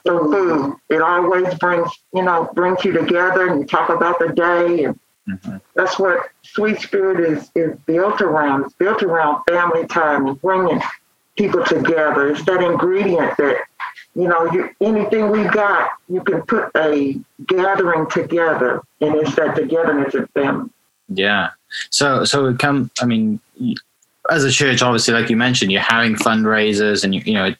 some 0.06 0.32
food. 0.32 0.76
It 0.90 1.02
always 1.02 1.54
brings, 1.56 1.90
you 2.14 2.24
know, 2.24 2.50
brings 2.54 2.86
you 2.86 2.92
together, 2.92 3.48
and 3.48 3.62
you 3.62 3.66
talk 3.66 3.90
about 3.90 4.20
the 4.20 4.30
day, 4.30 4.86
and 4.86 5.00
mm-hmm. 5.28 5.58
that's 5.76 5.98
what 5.98 6.30
Sweet 6.44 6.80
Spirit 6.80 7.20
is 7.20 7.52
is 7.56 7.78
built 7.86 8.22
around. 8.22 8.66
It's 8.66 8.76
built 8.76 9.02
around 9.04 9.44
family 9.44 9.88
time 9.88 10.28
and 10.28 10.40
bringing 10.42 10.82
people 11.36 11.64
together. 11.64 12.30
It's 12.30 12.46
that 12.46 12.62
ingredient 12.62 13.36
that 13.38 13.66
you 14.16 14.30
know, 14.30 14.52
you, 14.52 14.70
anything 14.80 15.30
we 15.30 15.44
got, 15.44 15.92
you 16.08 16.24
can 16.24 16.42
put 16.44 16.72
a 16.76 17.20
gathering 17.46 18.10
together, 18.10 18.82
and 19.02 19.16
it's 19.16 19.36
that 19.36 19.56
togetherness 19.56 20.14
of 20.16 20.30
family. 20.32 20.70
Yeah. 21.10 21.50
So, 21.90 22.26
so 22.26 22.48
it 22.48 22.60
come. 22.60 22.92
I 23.02 23.06
mean, 23.06 23.40
as 24.30 24.44
a 24.44 24.52
church, 24.52 24.82
obviously, 24.82 25.14
like 25.14 25.30
you 25.30 25.38
mentioned, 25.38 25.72
you're 25.72 25.82
having 25.82 26.16
fundraisers, 26.16 27.04
and 27.04 27.14
you, 27.14 27.22
you 27.26 27.34
know, 27.34 27.54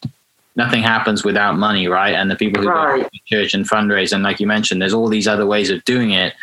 nothing 0.56 0.82
happens 0.82 1.24
without 1.24 1.56
money, 1.56 1.88
right? 1.88 2.14
And 2.14 2.30
the 2.30 2.36
people 2.36 2.62
who 2.62 2.68
right. 2.68 3.02
go 3.02 3.08
to 3.08 3.20
church 3.26 3.54
and 3.54 3.68
fundraise, 3.68 4.12
and 4.12 4.22
like 4.22 4.40
you 4.40 4.46
mentioned, 4.46 4.80
there's 4.80 4.94
all 4.94 5.08
these 5.08 5.28
other 5.28 5.46
ways 5.46 5.70
of 5.70 5.84
doing 5.84 6.10
it, 6.10 6.34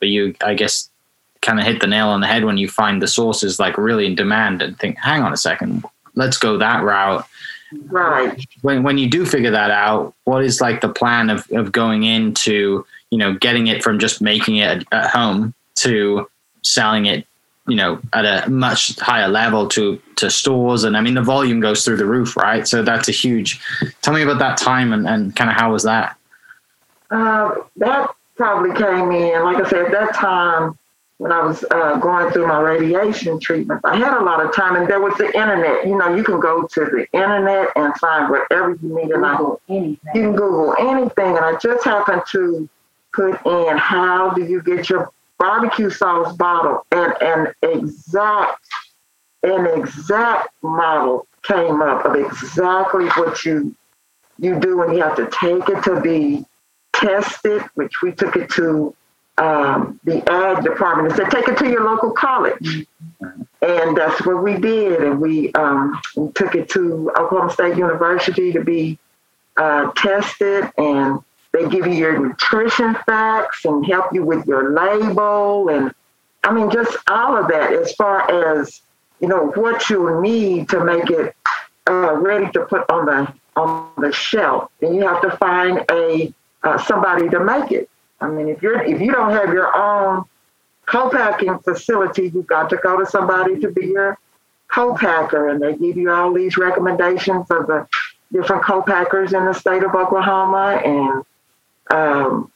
but 0.00 0.08
you, 0.08 0.34
I 0.42 0.54
guess, 0.54 0.88
kind 1.40 1.58
of 1.58 1.66
hit 1.66 1.80
the 1.80 1.86
nail 1.86 2.08
on 2.08 2.20
the 2.20 2.26
head 2.26 2.44
when 2.44 2.56
you 2.56 2.68
find 2.68 3.02
the 3.02 3.08
sources 3.08 3.58
like 3.58 3.76
really 3.76 4.06
in 4.06 4.14
demand 4.14 4.62
and 4.62 4.78
think, 4.78 4.96
hang 4.98 5.22
on 5.22 5.32
a 5.32 5.36
second, 5.36 5.84
let's 6.14 6.38
go 6.38 6.58
that 6.58 6.82
route 6.82 7.26
Right. 7.86 8.44
When 8.62 8.82
when 8.82 8.98
you 8.98 9.08
do 9.08 9.24
figure 9.24 9.50
that 9.50 9.70
out, 9.70 10.14
what 10.24 10.44
is 10.44 10.60
like 10.60 10.80
the 10.80 10.88
plan 10.88 11.30
of, 11.30 11.50
of 11.52 11.72
going 11.72 12.04
into, 12.04 12.84
you 13.10 13.18
know, 13.18 13.34
getting 13.34 13.66
it 13.66 13.82
from 13.82 13.98
just 13.98 14.20
making 14.20 14.56
it 14.56 14.84
at 14.92 15.10
home 15.10 15.54
to 15.76 16.28
selling 16.62 17.06
it, 17.06 17.26
you 17.66 17.76
know, 17.76 18.00
at 18.12 18.24
a 18.24 18.48
much 18.50 18.98
higher 18.98 19.28
level 19.28 19.68
to 19.68 20.00
to 20.16 20.30
stores 20.30 20.84
and 20.84 20.96
I 20.96 21.00
mean 21.00 21.14
the 21.14 21.22
volume 21.22 21.60
goes 21.60 21.84
through 21.84 21.98
the 21.98 22.06
roof, 22.06 22.36
right? 22.36 22.66
So 22.66 22.82
that's 22.82 23.08
a 23.08 23.12
huge 23.12 23.60
tell 24.02 24.14
me 24.14 24.22
about 24.22 24.38
that 24.38 24.56
time 24.58 24.92
and, 24.92 25.06
and 25.06 25.34
kind 25.36 25.50
of 25.50 25.56
how 25.56 25.72
was 25.72 25.82
that? 25.84 26.16
Uh, 27.10 27.56
that 27.76 28.10
probably 28.36 28.74
came 28.74 29.12
in, 29.12 29.42
like 29.44 29.64
I 29.64 29.68
said, 29.68 29.86
at 29.86 29.92
that 29.92 30.14
time 30.14 30.78
when 31.22 31.30
I 31.30 31.40
was 31.44 31.64
uh, 31.70 31.98
going 31.98 32.32
through 32.32 32.48
my 32.48 32.58
radiation 32.58 33.38
treatments 33.38 33.84
I 33.84 33.96
had 33.96 34.18
a 34.18 34.24
lot 34.24 34.44
of 34.44 34.52
time, 34.52 34.74
and 34.74 34.88
there 34.88 35.00
was 35.00 35.16
the 35.18 35.26
internet. 35.26 35.86
You 35.86 35.96
know, 35.96 36.14
you 36.16 36.24
can 36.24 36.40
go 36.40 36.66
to 36.66 36.80
the 36.80 37.06
internet 37.12 37.68
and 37.76 37.94
find 37.98 38.28
whatever 38.28 38.76
you 38.82 38.94
need. 38.94 39.10
And 39.12 39.22
Google 39.22 39.60
I, 39.68 39.72
anything. 39.72 39.98
You 40.14 40.22
can 40.22 40.32
Google 40.32 40.74
anything, 40.80 41.36
and 41.36 41.44
I 41.44 41.56
just 41.58 41.84
happened 41.84 42.22
to 42.32 42.68
put 43.14 43.38
in 43.46 43.76
how 43.76 44.30
do 44.30 44.42
you 44.42 44.62
get 44.62 44.90
your 44.90 45.12
barbecue 45.42 45.90
sauce 45.90 46.36
bottle, 46.36 46.86
and 46.92 47.12
an 47.20 47.52
exact, 47.62 48.64
an 49.42 49.66
exact 49.66 50.50
model 50.62 51.26
came 51.42 51.82
up 51.82 52.04
of 52.06 52.14
exactly 52.14 53.06
what 53.18 53.44
you 53.44 53.74
you 54.38 54.58
do, 54.60 54.82
and 54.82 54.94
you 54.94 55.02
have 55.02 55.16
to 55.16 55.28
take 55.30 55.68
it 55.68 55.82
to 55.82 56.00
be 56.00 56.44
tested, 56.92 57.62
which 57.74 58.02
we 58.02 58.12
took 58.12 58.36
it 58.36 58.48
to 58.50 58.94
um, 59.38 59.98
the 60.04 60.18
ag 60.30 60.62
department 60.62 61.08
and 61.08 61.16
said, 61.16 61.30
take 61.30 61.48
it 61.48 61.58
to 61.58 61.68
your 61.68 61.84
local 61.84 62.12
college. 62.12 62.86
And 63.62 63.96
that's 63.96 64.24
what 64.26 64.42
we 64.42 64.58
did. 64.58 65.02
And 65.02 65.20
we, 65.20 65.52
um, 65.54 66.00
we 66.16 66.30
took 66.32 66.54
it 66.54 66.68
to 66.70 67.10
Oklahoma 67.18 67.52
State 67.52 67.76
University 67.76 68.52
to 68.52 68.62
be 68.62 68.98
uh, 69.56 69.90
tested. 69.96 70.70
And 70.78 71.20
they 71.52 71.68
give 71.68 71.86
you 71.86 71.92
your 71.92 72.18
nutrition 72.18 72.96
facts 73.06 73.64
and 73.64 73.84
help 73.86 74.12
you 74.12 74.24
with 74.24 74.46
your 74.46 74.72
label. 74.72 75.68
And 75.68 75.92
I 76.44 76.52
mean, 76.52 76.70
just 76.70 76.96
all 77.08 77.36
of 77.36 77.48
that 77.48 77.72
as 77.72 77.94
far 77.94 78.30
as, 78.30 78.80
you 79.20 79.28
know, 79.28 79.52
what 79.54 79.88
you 79.90 80.20
need 80.20 80.68
to 80.70 80.82
make 80.84 81.10
it 81.10 81.36
uh, 81.88 82.14
ready 82.14 82.50
to 82.52 82.60
put 82.66 82.88
on 82.90 83.06
the 83.06 83.32
on 83.54 83.90
the 83.98 84.12
shelf. 84.12 84.70
And 84.80 84.96
you 84.96 85.06
have 85.06 85.20
to 85.22 85.36
find 85.36 85.84
a 85.90 86.32
uh, 86.62 86.78
somebody 86.78 87.28
to 87.28 87.40
make 87.40 87.70
it. 87.70 87.88
I 88.20 88.28
mean, 88.28 88.48
if 88.48 88.62
you're 88.62 88.82
if 88.82 89.00
you 89.00 89.12
don't 89.12 89.32
have 89.32 89.52
your 89.52 89.74
own 89.76 90.24
co-packing 90.86 91.58
facility, 91.60 92.30
you've 92.34 92.46
got 92.46 92.70
to 92.70 92.76
go 92.76 92.98
to 92.98 93.06
somebody 93.06 93.60
to 93.60 93.70
be 93.70 93.86
your 93.86 94.18
co-packer, 94.68 95.48
and 95.48 95.60
they 95.60 95.76
give 95.76 95.96
you 95.96 96.10
all 96.10 96.32
these 96.32 96.56
recommendations 96.56 97.50
of 97.50 97.66
the 97.66 97.86
different 98.32 98.64
co-packers 98.64 99.32
in 99.32 99.44
the 99.44 99.52
state 99.52 99.82
of 99.82 99.94
Oklahoma, 99.94 100.80
and 100.84 101.24
um, 101.92 102.50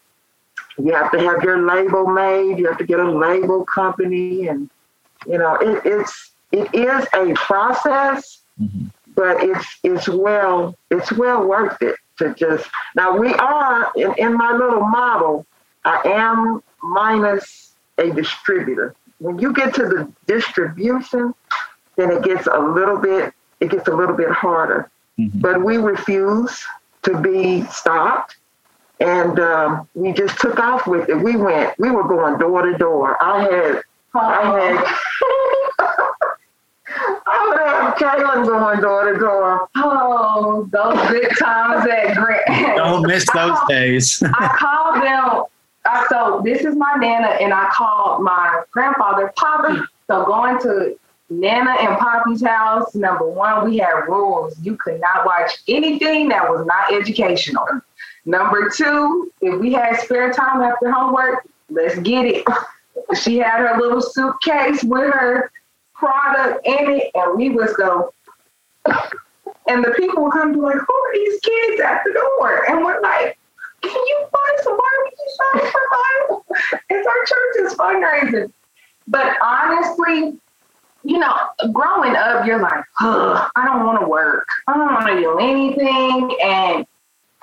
you 0.78 0.93
have 0.93 1.11
to 1.12 1.19
have 1.21 1.43
your 1.43 1.66
label 1.66 2.07
made. 2.07 2.59
You 2.59 2.66
have 2.66 2.78
to 2.78 2.87
get 2.87 3.00
a 3.00 3.11
label 3.11 3.64
company, 3.64 4.49
and 4.49 4.69
you 5.26 5.38
know 5.38 5.55
it, 5.57 5.83
it's 5.85 6.33
it 6.52 6.75
is 6.75 7.07
a 7.14 7.35
process, 7.35 8.43
mm-hmm. 8.61 8.87
but 9.14 9.43
it's 9.43 9.78
it's 9.83 10.09
well 10.09 10.76
it's 10.90 11.12
well 11.12 11.47
worth 11.47 11.81
it 11.83 11.97
to 12.19 12.35
just 12.35 12.69
now 12.95 13.16
we 13.16 13.33
are 13.35 13.93
in, 13.97 14.14
in 14.19 14.37
my 14.37 14.52
little 14.52 14.81
model 14.81 15.47
I 15.85 16.02
am 16.05 16.62
minus 16.83 17.75
a 17.99 18.11
distributor. 18.11 18.95
When 19.19 19.38
you 19.38 19.52
get 19.52 19.73
to 19.75 19.83
the 19.83 20.12
distribution, 20.26 21.33
then 21.97 22.11
it 22.11 22.25
gets 22.25 22.47
a 22.47 22.59
little 22.59 22.99
bit 22.99 23.33
it 23.61 23.71
gets 23.71 23.88
a 23.88 23.95
little 23.95 24.16
bit 24.16 24.31
harder. 24.31 24.90
Mm-hmm. 25.19 25.40
But 25.40 25.64
we 25.64 25.78
refuse 25.78 26.62
to 27.02 27.19
be 27.19 27.64
stopped, 27.66 28.37
and 29.00 29.38
um, 29.38 29.88
we 29.95 30.12
just 30.12 30.38
took 30.38 30.59
off 30.59 30.87
with 30.87 31.09
it. 31.09 31.17
We 31.17 31.37
went. 31.37 31.79
We 31.79 31.91
were 31.91 32.05
going 32.05 32.38
door 32.38 32.62
to 32.62 32.76
door. 32.76 33.23
I 33.23 33.43
had. 33.43 33.83
I 34.15 34.43
had. 34.43 34.85
I 37.29 37.49
would 37.49 37.59
have 37.59 37.95
Kaylin 37.97 38.47
going 38.47 38.81
door 38.81 39.12
to 39.12 39.19
door. 39.19 39.69
Oh, 39.76 40.67
those 40.73 41.09
good 41.11 41.31
times 41.38 41.87
at 41.87 42.17
Grant. 42.17 42.76
Don't 42.76 43.07
miss 43.07 43.26
those 43.35 43.59
days. 43.69 44.23
I 44.35 44.57
called 44.59 45.03
them 45.03 45.45
I, 45.87 46.07
so 46.09 46.43
this 46.45 46.62
is 46.62 46.75
my 46.76 46.95
nana, 46.99 47.29
and 47.41 47.53
I 47.53 47.69
called 47.73 48.23
my 48.23 48.62
grandfather 48.71 49.33
Poppy. 49.37 49.81
So 50.09 50.25
going 50.25 50.61
to 50.62 50.99
Nana 51.31 51.76
and 51.81 51.99
Poppy's 51.99 52.45
house, 52.45 52.95
number 52.95 53.29
one, 53.29 53.69
we 53.69 53.79
had 53.79 54.07
rules. 54.09 54.59
You 54.61 54.76
could 54.76 55.00
not 55.00 55.26
watch 55.26 55.59
anything 55.69 56.29
that 56.29 56.49
was 56.49 56.67
not 56.67 56.93
educational. 56.93 57.67
Number 58.25 58.69
two, 58.69 59.33
if 59.41 59.61
we 59.61 59.73
had 59.73 60.00
spare 60.00 60.33
time 60.33 60.61
after 60.61 60.91
homework, 60.91 61.47
let's 61.71 61.99
get 62.00 62.26
it. 62.26 62.45
she 63.21 63.38
had 63.38 63.61
her 63.61 63.79
little 63.79 64.00
suitcase 64.00 64.83
with 64.83 65.12
her 65.12 65.50
product 65.95 66.67
in 66.67 66.91
it, 66.91 67.11
and 67.15 67.37
we 67.37 67.50
was 67.50 67.73
go. 67.75 68.12
And 69.69 69.85
the 69.85 69.91
people 69.97 70.23
would 70.23 70.33
come 70.33 70.53
to 70.53 70.61
like, 70.61 70.76
who 70.76 70.81
are 70.81 71.12
these 71.12 71.41
kids 71.41 71.81
at 71.81 72.03
the 72.05 72.12
door? 72.12 72.71
And 72.71 72.85
we're 72.85 73.00
like, 73.00 73.37
can 73.83 73.91
you 73.91 74.19
find 74.21 74.61
some 74.62 74.79
barbecue 74.79 75.33
sauce 75.37 75.73
for? 75.73 76.79
It's 76.88 77.07
our 77.07 77.25
church's 77.25 77.76
fundraising. 77.76 78.53
But 79.09 79.37
honestly, 79.43 80.38
you 81.05 81.19
know, 81.19 81.35
growing 81.73 82.17
up, 82.17 82.47
you're 82.47 82.61
like, 82.61 82.85
I 83.00 83.65
don't 83.65 83.87
want 83.87 84.00
to 84.00 84.07
work. 84.07 84.49
I 84.67 84.75
don't 84.75 84.93
want 84.93 85.07
to 85.07 85.21
do 85.21 85.38
anything. 85.38 86.37
And 86.43 86.87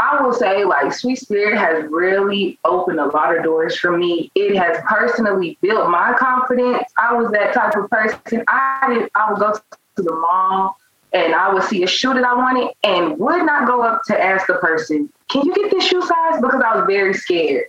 I 0.03 0.21
will 0.21 0.33
say, 0.33 0.65
like, 0.65 0.91
Sweet 0.91 1.15
Spirit 1.15 1.57
has 1.57 1.89
really 1.89 2.59
opened 2.65 2.99
a 2.99 3.05
lot 3.05 3.35
of 3.35 3.43
doors 3.43 3.77
for 3.77 3.97
me. 3.97 4.29
It 4.35 4.55
has 4.57 4.77
personally 4.85 5.57
built 5.61 5.89
my 5.89 6.13
confidence. 6.19 6.83
I 6.97 7.13
was 7.13 7.31
that 7.31 7.53
type 7.53 7.75
of 7.75 7.89
person. 7.89 8.43
I 8.49 8.93
did, 8.93 9.09
I 9.15 9.31
would 9.31 9.39
go 9.39 9.53
to 9.53 10.01
the 10.01 10.13
mall 10.13 10.77
and 11.13 11.33
I 11.33 11.53
would 11.53 11.63
see 11.63 11.83
a 11.83 11.87
shoe 11.87 12.13
that 12.13 12.25
I 12.25 12.33
wanted 12.33 12.73
and 12.83 13.17
would 13.17 13.45
not 13.45 13.65
go 13.65 13.81
up 13.81 14.01
to 14.07 14.21
ask 14.21 14.47
the 14.47 14.55
person, 14.55 15.09
can 15.29 15.45
you 15.45 15.55
get 15.55 15.71
this 15.71 15.85
shoe 15.85 16.01
size? 16.01 16.41
Because 16.41 16.61
I 16.61 16.75
was 16.75 16.85
very 16.87 17.13
scared. 17.13 17.67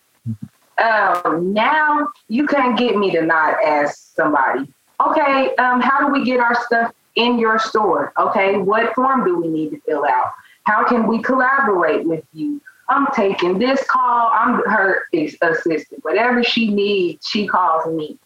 Um, 0.82 1.52
now 1.52 2.08
you 2.26 2.46
can't 2.48 2.76
get 2.76 2.96
me 2.96 3.12
to 3.12 3.22
not 3.22 3.62
ask 3.62 4.12
somebody, 4.16 4.72
okay, 5.06 5.54
um, 5.56 5.80
how 5.80 6.00
do 6.00 6.12
we 6.12 6.24
get 6.24 6.40
our 6.40 6.56
stuff 6.64 6.92
in 7.14 7.38
your 7.38 7.60
store? 7.60 8.12
Okay, 8.18 8.56
what 8.56 8.92
form 8.94 9.24
do 9.24 9.38
we 9.38 9.46
need 9.46 9.70
to 9.70 9.80
fill 9.82 10.04
out? 10.04 10.32
How 10.64 10.84
can 10.84 11.06
we 11.06 11.22
collaborate 11.22 12.06
with 12.06 12.24
you? 12.32 12.60
I'm 12.88 13.06
taking 13.14 13.58
this 13.58 13.82
call. 13.84 14.30
I'm 14.32 14.62
her 14.66 15.04
assistant. 15.12 16.04
Whatever 16.04 16.42
she 16.42 16.68
needs, 16.68 17.26
she 17.26 17.46
calls 17.46 17.86
me. 17.94 18.18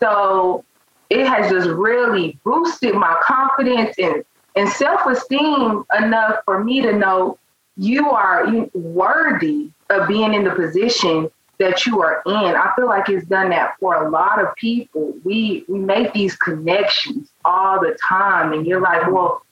So 0.00 0.64
it 1.08 1.26
has 1.26 1.50
just 1.50 1.68
really 1.68 2.38
boosted 2.44 2.94
my 2.94 3.16
confidence 3.22 3.94
and 3.98 4.24
and 4.56 4.68
self-esteem 4.70 5.84
enough 5.98 6.38
for 6.46 6.64
me 6.64 6.80
to 6.80 6.92
know 6.92 7.38
you 7.76 8.10
are 8.10 8.46
worthy 8.72 9.70
of 9.90 10.08
being 10.08 10.32
in 10.32 10.44
the 10.44 10.50
position 10.50 11.30
that 11.58 11.84
you 11.84 12.00
are 12.00 12.22
in. 12.24 12.32
I 12.32 12.72
feel 12.74 12.86
like 12.86 13.08
it's 13.10 13.26
done 13.26 13.50
that 13.50 13.74
for 13.78 14.06
a 14.06 14.10
lot 14.10 14.42
of 14.42 14.54
people. 14.56 15.14
We 15.24 15.64
we 15.68 15.78
make 15.78 16.12
these 16.12 16.36
connections 16.36 17.30
all 17.44 17.80
the 17.80 17.96
time, 18.02 18.52
and 18.52 18.66
you're 18.66 18.80
like, 18.80 19.10
well, 19.10 19.42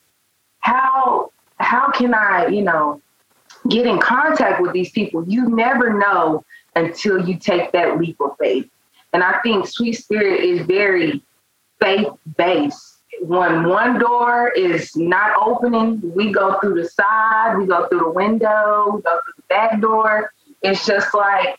how 0.59 1.31
how 1.57 1.91
can 1.91 2.13
I, 2.13 2.47
you 2.47 2.61
know, 2.61 3.01
get 3.69 3.85
in 3.85 3.99
contact 3.99 4.61
with 4.61 4.73
these 4.73 4.91
people? 4.91 5.23
You 5.27 5.49
never 5.49 5.97
know 5.97 6.43
until 6.75 7.27
you 7.27 7.37
take 7.37 7.71
that 7.71 7.97
leap 7.97 8.19
of 8.19 8.37
faith. 8.37 8.69
And 9.13 9.23
I 9.23 9.39
think 9.41 9.67
Sweet 9.67 9.93
Spirit 9.93 10.43
is 10.43 10.65
very 10.65 11.23
faith 11.79 12.07
based. 12.37 12.97
When 13.21 13.69
one 13.69 13.97
door 13.97 14.49
is 14.49 14.93
not 14.97 15.31
opening, 15.41 16.01
we 16.13 16.33
go 16.33 16.59
through 16.59 16.81
the 16.81 16.89
side, 16.89 17.57
we 17.57 17.65
go 17.65 17.87
through 17.87 17.99
the 17.99 18.09
window, 18.09 18.91
we 18.93 19.01
go 19.01 19.21
through 19.23 19.33
the 19.37 19.43
back 19.47 19.79
door. 19.79 20.33
It's 20.61 20.85
just 20.85 21.13
like 21.13 21.57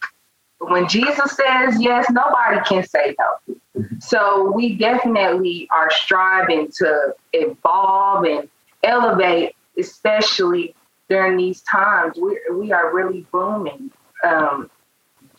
when 0.59 0.87
Jesus 0.87 1.33
says 1.33 1.81
yes, 1.81 2.11
nobody 2.11 2.61
can 2.69 2.87
say 2.87 3.15
no. 3.19 3.57
So 4.01 4.51
we 4.53 4.77
definitely 4.77 5.69
are 5.75 5.91
striving 5.91 6.71
to 6.77 7.15
evolve 7.33 8.25
and 8.25 8.49
elevate, 8.83 9.56
especially 9.79 10.75
during 11.09 11.37
these 11.37 11.63
times. 11.63 12.19
We, 12.21 12.41
we 12.53 12.73
are 12.73 12.95
really 12.95 13.27
booming. 13.33 13.91
Um, 14.25 14.71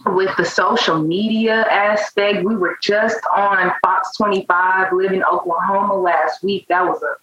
with 0.06 0.36
the 0.38 0.46
social 0.46 1.02
media 1.02 1.66
aspect, 1.70 2.44
we 2.46 2.56
were 2.56 2.78
just 2.82 3.20
on 3.36 3.72
Fox 3.84 4.16
25 4.16 4.94
living 4.94 5.24
Oklahoma 5.24 5.96
last 5.96 6.44
week. 6.44 6.68
That 6.70 6.86
was 6.86 7.02
a 7.02 7.16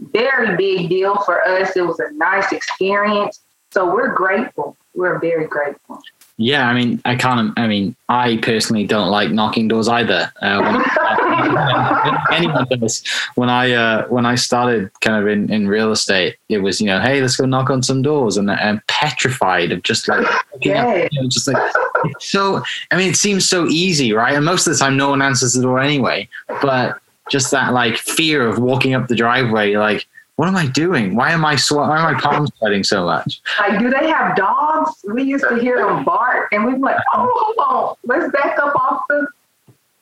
very 0.00 0.56
big 0.56 0.88
deal 0.88 1.16
for 1.24 1.46
us. 1.46 1.76
It 1.76 1.86
was 1.86 2.00
a 2.00 2.10
nice 2.12 2.52
experience. 2.52 3.40
So 3.70 3.92
we're 3.94 4.14
grateful. 4.14 4.76
We're 4.94 5.18
very 5.18 5.46
grateful. 5.46 6.00
Yeah, 6.38 6.68
I 6.68 6.74
mean, 6.74 7.00
I 7.06 7.16
can't. 7.16 7.58
I 7.58 7.66
mean, 7.66 7.96
I 8.10 8.36
personally 8.42 8.86
don't 8.86 9.08
like 9.10 9.30
knocking 9.30 9.68
doors 9.68 9.88
either. 9.88 10.30
Uh, 10.42 10.60
when, 10.60 12.14
anyone 12.32 12.66
does. 12.68 13.02
When 13.36 13.48
I 13.48 13.72
uh, 13.72 14.06
when 14.08 14.26
I 14.26 14.34
started 14.34 14.90
kind 15.00 15.16
of 15.16 15.28
in, 15.28 15.50
in 15.50 15.66
real 15.66 15.92
estate, 15.92 16.36
it 16.50 16.58
was 16.58 16.78
you 16.78 16.88
know, 16.88 17.00
hey, 17.00 17.22
let's 17.22 17.36
go 17.36 17.46
knock 17.46 17.70
on 17.70 17.82
some 17.82 18.02
doors, 18.02 18.36
and 18.36 18.50
I'm 18.50 18.82
petrified 18.86 19.72
of 19.72 19.82
just 19.82 20.08
like, 20.08 20.26
Yeah. 20.60 21.08
you 21.10 21.22
know, 21.22 21.28
just 21.28 21.48
like 21.48 21.72
so. 22.20 22.62
I 22.92 22.96
mean, 22.98 23.08
it 23.10 23.16
seems 23.16 23.48
so 23.48 23.66
easy, 23.68 24.12
right? 24.12 24.34
And 24.34 24.44
most 24.44 24.66
of 24.66 24.74
the 24.74 24.78
time, 24.78 24.96
no 24.98 25.08
one 25.10 25.22
answers 25.22 25.54
the 25.54 25.62
door 25.62 25.78
anyway. 25.80 26.28
But 26.60 26.98
just 27.30 27.50
that 27.52 27.72
like 27.72 27.96
fear 27.96 28.46
of 28.46 28.58
walking 28.58 28.94
up 28.94 29.08
the 29.08 29.16
driveway, 29.16 29.74
like, 29.76 30.06
what 30.36 30.48
am 30.48 30.56
I 30.56 30.66
doing? 30.66 31.16
Why 31.16 31.32
am 31.32 31.44
I 31.44 31.56
swe- 31.56 31.78
Why 31.78 31.98
are 31.98 32.12
my 32.12 32.20
palms 32.20 32.50
sweating 32.58 32.84
so 32.84 33.04
much? 33.06 33.40
Like, 33.58 33.78
do 33.78 33.90
they 33.90 34.08
have 34.08 34.36
dogs? 34.36 35.04
We 35.12 35.22
used 35.22 35.46
to 35.48 35.56
hear 35.56 35.78
them 35.84 36.04
bark, 36.04 36.48
and 36.52 36.64
we'd 36.66 36.76
be 36.76 36.80
like, 36.82 36.98
oh, 37.14 37.30
hold 37.34 37.56
on, 37.68 37.96
let's 38.04 38.30
back 38.32 38.58
up 38.58 38.74
off 38.76 39.02
the 39.08 39.26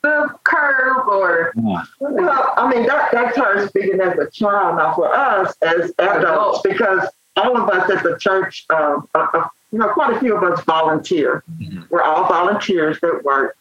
the 0.02 0.28
curb 0.44 1.08
or 1.08 1.52
Yeah. 1.56 1.82
Well, 1.98 2.52
I 2.58 2.68
mean, 2.68 2.84
that, 2.86 3.08
that's 3.10 3.38
her 3.38 3.66
speaking 3.68 4.02
as 4.02 4.18
a 4.18 4.28
child. 4.30 4.76
Now, 4.76 4.94
for 4.94 5.10
us 5.14 5.54
as 5.62 5.92
adults, 5.98 6.60
because 6.62 7.08
all 7.36 7.56
of 7.56 7.70
us 7.70 7.88
at 7.90 8.02
the 8.02 8.18
church, 8.18 8.66
um, 8.68 9.08
uh, 9.14 9.26
uh, 9.32 9.48
you 9.72 9.78
know, 9.78 9.88
quite 9.88 10.14
a 10.14 10.20
few 10.20 10.36
of 10.36 10.42
us 10.42 10.62
volunteer. 10.64 11.42
Mhm. 11.58 11.88
We're 11.88 12.02
all 12.02 12.26
volunteers 12.28 13.00
that 13.00 13.24
work. 13.24 13.56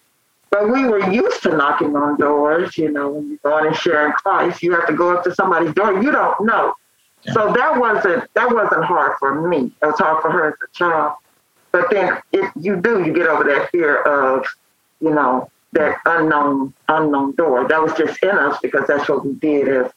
But 0.53 0.71
we 0.71 0.85
were 0.85 1.09
used 1.11 1.41
to 1.43 1.57
knocking 1.57 1.95
on 1.95 2.15
doors, 2.17 2.77
you 2.77 2.91
know, 2.91 3.09
when 3.09 3.27
you're 3.27 3.37
going 3.41 3.65
and 3.65 3.75
sharing 3.75 4.13
Christ, 4.13 4.61
you 4.61 4.71
have 4.73 4.85
to 4.85 4.93
go 4.93 5.17
up 5.17 5.23
to 5.23 5.33
somebody's 5.33 5.73
door 5.73 5.99
you 5.99 6.11
don't 6.11 6.45
know. 6.45 6.75
So 7.33 7.51
that 7.53 7.79
wasn't 7.79 8.31
that 8.35 8.53
wasn't 8.53 8.85
hard 8.85 9.13
for 9.17 9.47
me. 9.49 9.71
It 9.81 9.85
was 9.87 9.97
hard 9.97 10.21
for 10.21 10.29
her 10.29 10.49
as 10.49 10.53
a 10.63 10.71
child. 10.71 11.13
But 11.71 11.89
then 11.89 12.21
if 12.31 12.51
you 12.55 12.75
do, 12.75 13.03
you 13.03 13.13
get 13.13 13.25
over 13.25 13.43
that 13.45 13.71
fear 13.71 14.03
of, 14.03 14.45
you 15.01 15.09
know, 15.09 15.49
that 15.71 15.97
unknown 16.05 16.71
unknown 16.87 17.33
door. 17.33 17.67
That 17.67 17.81
was 17.81 17.93
just 17.93 18.21
in 18.21 18.37
us 18.37 18.59
because 18.61 18.85
that's 18.85 19.09
what 19.09 19.25
we 19.25 19.33
did 19.33 19.67
as 19.67 19.91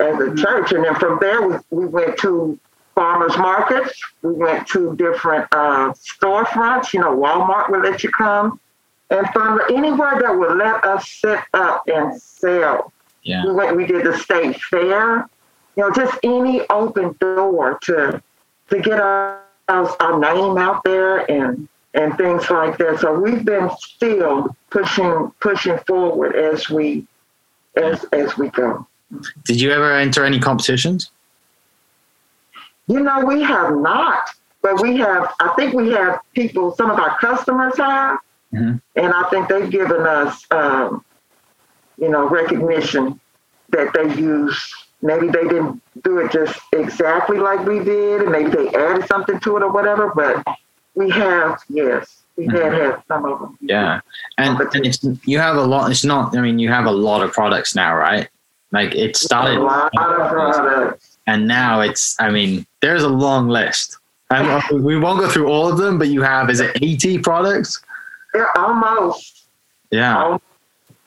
as 0.00 0.18
a 0.20 0.34
church. 0.34 0.72
And 0.72 0.84
then 0.84 0.94
from 0.94 1.18
there 1.20 1.46
we, 1.46 1.56
we 1.68 1.84
went 1.84 2.16
to 2.20 2.58
farmers 2.94 3.36
markets. 3.36 4.00
We 4.22 4.32
went 4.32 4.66
to 4.68 4.96
different 4.96 5.48
uh, 5.52 5.92
storefronts. 5.92 6.94
You 6.94 7.00
know, 7.00 7.14
Walmart 7.14 7.68
would 7.68 7.82
let 7.82 8.02
you 8.02 8.10
come. 8.10 8.58
And 9.10 9.26
from 9.32 9.60
anywhere 9.70 10.20
that 10.20 10.36
would 10.36 10.56
let 10.58 10.84
us 10.84 11.08
set 11.08 11.44
up 11.54 11.88
and 11.88 12.20
sell. 12.20 12.92
Yeah. 13.22 13.44
We 13.46 13.52
went 13.52 13.76
we 13.76 13.86
did 13.86 14.04
the 14.04 14.16
state 14.18 14.60
fair. 14.60 15.28
You 15.76 15.84
know, 15.84 15.90
just 15.90 16.18
any 16.22 16.62
open 16.68 17.16
door 17.20 17.78
to 17.82 18.22
to 18.70 18.80
get 18.80 19.00
our 19.00 19.42
our 19.68 20.18
name 20.18 20.58
out 20.58 20.82
there 20.84 21.30
and 21.30 21.68
and 21.94 22.16
things 22.16 22.48
like 22.50 22.78
that. 22.78 23.00
So 23.00 23.18
we've 23.18 23.44
been 23.44 23.70
still 23.78 24.54
pushing 24.70 25.32
pushing 25.40 25.78
forward 25.86 26.36
as 26.36 26.68
we 26.68 27.06
as 27.76 28.04
as 28.12 28.36
we 28.36 28.50
go. 28.50 28.86
Did 29.44 29.60
you 29.60 29.70
ever 29.70 29.92
enter 29.92 30.24
any 30.24 30.38
competitions? 30.38 31.10
You 32.88 33.00
know, 33.00 33.24
we 33.24 33.42
have 33.42 33.76
not, 33.76 34.30
but 34.62 34.80
we 34.80 34.96
have. 34.98 35.32
I 35.40 35.48
think 35.56 35.74
we 35.74 35.90
have 35.92 36.20
people. 36.34 36.74
Some 36.74 36.90
of 36.90 36.98
our 36.98 37.18
customers 37.18 37.76
have, 37.76 38.18
Mhm. 38.54 38.80
and 38.96 39.12
I 39.12 39.22
think 39.30 39.48
they've 39.48 39.70
given 39.70 40.02
us, 40.06 40.44
um, 40.50 41.04
you 41.98 42.08
know, 42.08 42.26
recognition 42.28 43.20
that 43.70 43.92
they 43.92 44.14
use. 44.14 44.58
Maybe 45.02 45.28
they 45.28 45.42
didn't 45.44 45.80
do 46.02 46.18
it 46.18 46.32
just 46.32 46.58
exactly 46.72 47.38
like 47.38 47.64
we 47.66 47.78
did, 47.80 48.22
and 48.22 48.32
maybe 48.32 48.50
they 48.50 48.68
added 48.68 49.06
something 49.06 49.38
to 49.40 49.56
it 49.58 49.62
or 49.62 49.70
whatever. 49.70 50.12
But 50.14 50.44
we 50.94 51.10
have, 51.10 51.60
yes, 51.68 52.22
we 52.36 52.46
have 52.46 52.72
had 52.72 53.02
some 53.06 53.24
of 53.24 53.38
them. 53.40 53.58
Yeah, 53.60 54.00
and, 54.38 54.58
and 54.58 54.86
it's 54.86 55.04
you 55.24 55.38
have 55.38 55.56
a 55.56 55.62
lot. 55.62 55.90
It's 55.90 56.04
not. 56.04 56.36
I 56.36 56.40
mean, 56.40 56.58
you 56.58 56.68
have 56.70 56.86
a 56.86 56.90
lot 56.90 57.22
of 57.22 57.32
products 57.32 57.74
now, 57.74 57.94
right? 57.94 58.28
Like 58.72 58.94
it 58.94 59.16
started 59.16 59.58
a 59.58 59.62
lot 59.62 59.90
of 59.94 60.30
products. 60.30 61.18
and 61.26 61.46
now 61.46 61.80
it's. 61.80 62.16
I 62.18 62.30
mean, 62.30 62.66
there's 62.80 63.02
a 63.02 63.08
long 63.08 63.48
list. 63.48 63.98
And 64.30 64.62
we 64.84 64.98
won't 64.98 65.20
go 65.20 65.28
through 65.28 65.48
all 65.48 65.70
of 65.72 65.78
them, 65.78 65.98
but 65.98 66.08
you 66.08 66.20
have 66.22 66.50
is 66.50 66.60
it 66.60 66.76
80 66.82 67.18
products? 67.18 67.80
They're 68.32 68.56
almost. 68.56 69.46
Yeah, 69.90 70.22
almost 70.22 70.42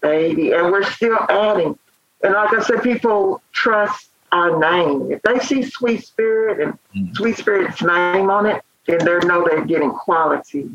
80, 0.04 0.54
and 0.54 0.72
we're 0.72 0.84
still 0.84 1.20
adding. 1.30 1.78
And 2.24 2.34
like 2.34 2.54
I 2.54 2.62
said, 2.64 2.82
people 2.84 3.42
trust 3.52 4.10
our 4.32 4.60
name. 4.60 5.12
If 5.12 5.22
they 5.24 5.40
see 5.40 5.62
Sweet 5.64 6.04
Spirit 6.04 6.60
and 6.60 6.78
Mm. 6.96 7.16
Sweet 7.16 7.38
Spirit's 7.38 7.82
name 7.82 8.30
on 8.30 8.46
it, 8.46 8.64
then 8.88 9.00
they 9.00 9.20
know 9.28 9.46
they're 9.46 9.66
getting 9.66 9.92
quality, 9.92 10.70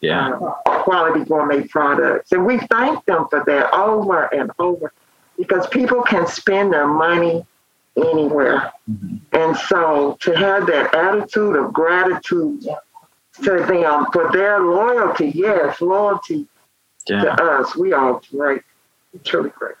yeah, 0.00 0.30
uh, 0.30 0.82
quality 0.82 1.24
gourmet 1.24 1.62
products. 1.68 2.32
And 2.32 2.44
we 2.44 2.58
thank 2.58 3.04
them 3.04 3.26
for 3.28 3.44
that 3.46 3.72
over 3.72 4.24
and 4.34 4.50
over 4.58 4.92
because 5.38 5.66
people 5.68 6.02
can 6.02 6.26
spend 6.26 6.72
their 6.72 6.86
money 6.88 7.46
anywhere. 7.96 8.72
Mhm. 8.90 9.20
And 9.32 9.56
so 9.56 10.16
to 10.20 10.36
have 10.36 10.66
that 10.66 10.94
attitude 10.94 11.56
of 11.56 11.72
gratitude 11.72 12.66
to 13.42 13.64
them 13.66 14.06
for 14.12 14.30
their 14.32 14.60
loyalty, 14.60 15.32
yes, 15.34 15.80
loyalty 15.80 16.46
yeah. 17.08 17.22
to 17.22 17.42
us, 17.42 17.76
we 17.76 17.92
are 17.92 18.20
great, 18.30 18.62
truly 19.24 19.50
great. 19.50 19.74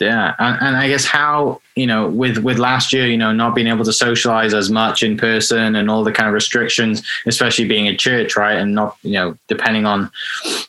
Yeah, 0.00 0.36
and, 0.38 0.58
and 0.60 0.76
I 0.76 0.86
guess 0.86 1.04
how 1.04 1.60
you 1.74 1.84
know 1.84 2.06
with 2.06 2.38
with 2.38 2.58
last 2.58 2.92
year, 2.92 3.08
you 3.08 3.16
know, 3.16 3.32
not 3.32 3.56
being 3.56 3.66
able 3.66 3.84
to 3.84 3.92
socialize 3.92 4.54
as 4.54 4.70
much 4.70 5.02
in 5.02 5.16
person 5.16 5.74
and 5.74 5.90
all 5.90 6.04
the 6.04 6.12
kind 6.12 6.28
of 6.28 6.34
restrictions, 6.34 7.02
especially 7.26 7.66
being 7.66 7.88
a 7.88 7.96
church, 7.96 8.36
right, 8.36 8.56
and 8.56 8.76
not 8.76 8.96
you 9.02 9.14
know 9.14 9.36
depending 9.48 9.86
on 9.86 10.08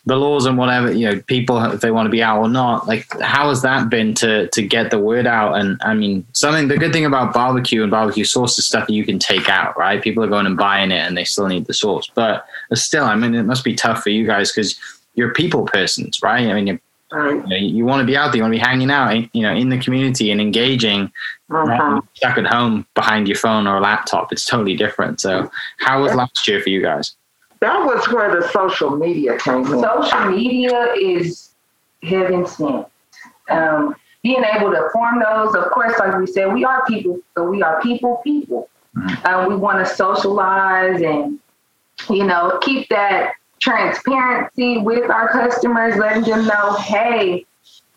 the 0.04 0.16
laws 0.16 0.46
and 0.46 0.58
whatever, 0.58 0.92
you 0.92 1.08
know, 1.08 1.20
people 1.28 1.62
if 1.66 1.80
they 1.80 1.92
want 1.92 2.06
to 2.06 2.10
be 2.10 2.24
out 2.24 2.40
or 2.40 2.48
not. 2.48 2.88
Like, 2.88 3.06
how 3.20 3.50
has 3.50 3.62
that 3.62 3.88
been 3.88 4.14
to 4.14 4.48
to 4.48 4.62
get 4.62 4.90
the 4.90 4.98
word 4.98 5.28
out? 5.28 5.54
And 5.54 5.80
I 5.80 5.94
mean, 5.94 6.26
something 6.32 6.66
the 6.66 6.76
good 6.76 6.92
thing 6.92 7.06
about 7.06 7.32
barbecue 7.32 7.82
and 7.82 7.90
barbecue 7.90 8.24
sauce 8.24 8.58
is 8.58 8.66
stuff 8.66 8.88
that 8.88 8.92
you 8.92 9.04
can 9.04 9.20
take 9.20 9.48
out, 9.48 9.78
right? 9.78 10.02
People 10.02 10.24
are 10.24 10.28
going 10.28 10.46
and 10.46 10.56
buying 10.56 10.90
it, 10.90 11.06
and 11.06 11.16
they 11.16 11.24
still 11.24 11.46
need 11.46 11.66
the 11.66 11.74
sauce, 11.74 12.10
but 12.16 12.46
uh, 12.72 12.74
still, 12.74 13.04
I 13.04 13.14
mean, 13.14 13.36
it 13.36 13.44
must 13.44 13.62
be 13.62 13.76
tough 13.76 14.02
for 14.02 14.10
you 14.10 14.26
guys 14.26 14.50
because 14.50 14.76
you're 15.14 15.32
people 15.32 15.66
persons, 15.66 16.20
right? 16.20 16.48
I 16.48 16.54
mean, 16.54 16.66
you're 16.66 16.80
Right. 17.12 17.34
you, 17.34 17.42
know, 17.42 17.56
you 17.56 17.84
want 17.84 18.00
to 18.00 18.06
be 18.06 18.16
out 18.16 18.28
there, 18.28 18.36
you 18.36 18.42
want 18.42 18.54
to 18.54 18.58
be 18.58 18.64
hanging 18.64 18.90
out, 18.90 19.12
you 19.34 19.42
know, 19.42 19.52
in 19.52 19.68
the 19.68 19.78
community 19.78 20.30
and 20.30 20.40
engaging. 20.40 21.10
Right? 21.48 22.00
Stuck 22.14 22.38
at 22.38 22.46
home 22.46 22.86
behind 22.94 23.26
your 23.26 23.36
phone 23.36 23.66
or 23.66 23.78
a 23.78 23.80
laptop, 23.80 24.32
it's 24.32 24.44
totally 24.44 24.76
different. 24.76 25.20
So, 25.20 25.50
how 25.78 26.02
was 26.02 26.14
last 26.14 26.46
year 26.46 26.60
for 26.60 26.68
you 26.68 26.82
guys? 26.82 27.16
That 27.60 27.84
was 27.84 28.08
where 28.08 28.40
the 28.40 28.48
social 28.48 28.96
media 28.96 29.38
came 29.38 29.66
in. 29.66 29.82
social 29.82 30.30
media 30.30 30.94
is 30.94 31.50
heaven 32.02 32.46
sent. 32.46 32.86
Um, 33.50 33.96
being 34.22 34.44
able 34.44 34.70
to 34.70 34.88
form 34.92 35.20
those, 35.20 35.54
of 35.54 35.70
course, 35.72 35.98
like 35.98 36.16
we 36.18 36.26
said, 36.26 36.52
we 36.52 36.64
are 36.64 36.84
people, 36.86 37.18
so 37.36 37.50
we 37.50 37.62
are 37.62 37.80
people, 37.82 38.20
people. 38.22 38.68
Um, 39.24 39.48
we 39.48 39.56
want 39.56 39.86
to 39.86 39.94
socialize 39.94 41.00
and, 41.00 41.38
you 42.08 42.24
know, 42.24 42.58
keep 42.62 42.88
that 42.88 43.34
transparency 43.60 44.78
with 44.78 45.10
our 45.10 45.28
customers, 45.28 45.96
letting 45.96 46.24
them 46.24 46.46
know, 46.46 46.74
hey, 46.76 47.46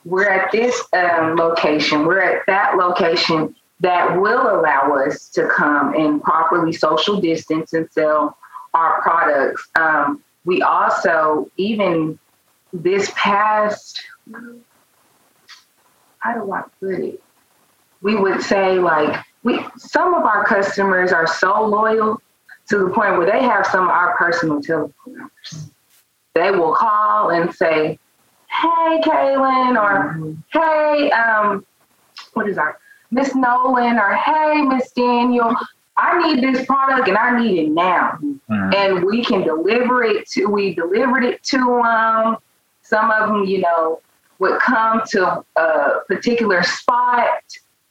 we're 0.05 0.29
at 0.29 0.51
this 0.51 0.81
um, 0.93 1.35
location, 1.35 2.05
we're 2.05 2.19
at 2.19 2.45
that 2.47 2.75
location 2.75 3.55
that 3.79 4.19
will 4.19 4.59
allow 4.59 4.95
us 4.95 5.29
to 5.29 5.47
come 5.47 5.93
and 5.95 6.21
properly 6.21 6.71
social 6.71 7.19
distance 7.19 7.73
and 7.73 7.89
sell 7.91 8.37
our 8.73 9.01
products. 9.01 9.67
Um, 9.75 10.23
we 10.45 10.61
also, 10.61 11.49
even 11.57 12.19
this 12.71 13.11
past, 13.15 14.01
how 16.19 16.33
do 16.33 16.51
I 16.51 16.63
put 16.79 16.99
it? 16.99 17.23
We 18.01 18.15
would 18.15 18.41
say, 18.41 18.79
like, 18.79 19.23
we 19.43 19.65
some 19.77 20.13
of 20.13 20.23
our 20.23 20.45
customers 20.45 21.11
are 21.11 21.27
so 21.27 21.65
loyal 21.65 22.21
to 22.73 22.79
the 22.79 22.89
point 22.89 23.17
where 23.17 23.31
they 23.31 23.43
have 23.43 23.67
some 23.67 23.83
of 23.83 23.91
our 23.91 24.17
personal 24.17 24.59
telephone 24.59 24.91
numbers. 25.05 25.69
They 26.33 26.49
will 26.49 26.73
call 26.73 27.29
and 27.29 27.53
say, 27.53 27.99
"Hey, 28.47 28.99
Kaylin," 29.05 29.79
or 29.79 30.33
"Hey, 30.51 31.11
um, 31.11 31.63
what 32.33 32.49
is 32.49 32.57
our 32.57 32.79
Miss 33.11 33.35
Nolan?" 33.35 33.99
or 33.99 34.13
"Hey, 34.15 34.63
Miss 34.63 34.91
Daniel." 34.91 35.55
I 35.97 36.17
need 36.25 36.43
this 36.43 36.65
product 36.65 37.07
and 37.07 37.15
I 37.15 37.39
need 37.39 37.65
it 37.65 37.69
now. 37.69 38.17
Mhm. 38.49 38.75
And 38.75 39.03
we 39.03 39.23
can 39.23 39.43
deliver 39.43 40.03
it 40.03 40.27
to, 40.29 40.47
we 40.47 40.73
delivered 40.73 41.23
it 41.23 41.43
to 41.43 41.59
them. 41.83 42.37
Some 42.81 43.11
of 43.11 43.29
them, 43.29 43.43
you 43.43 43.61
know, 43.61 44.01
would 44.39 44.59
come 44.59 45.03
to 45.09 45.45
a 45.55 45.99
particular 46.07 46.63
spot 46.63 47.43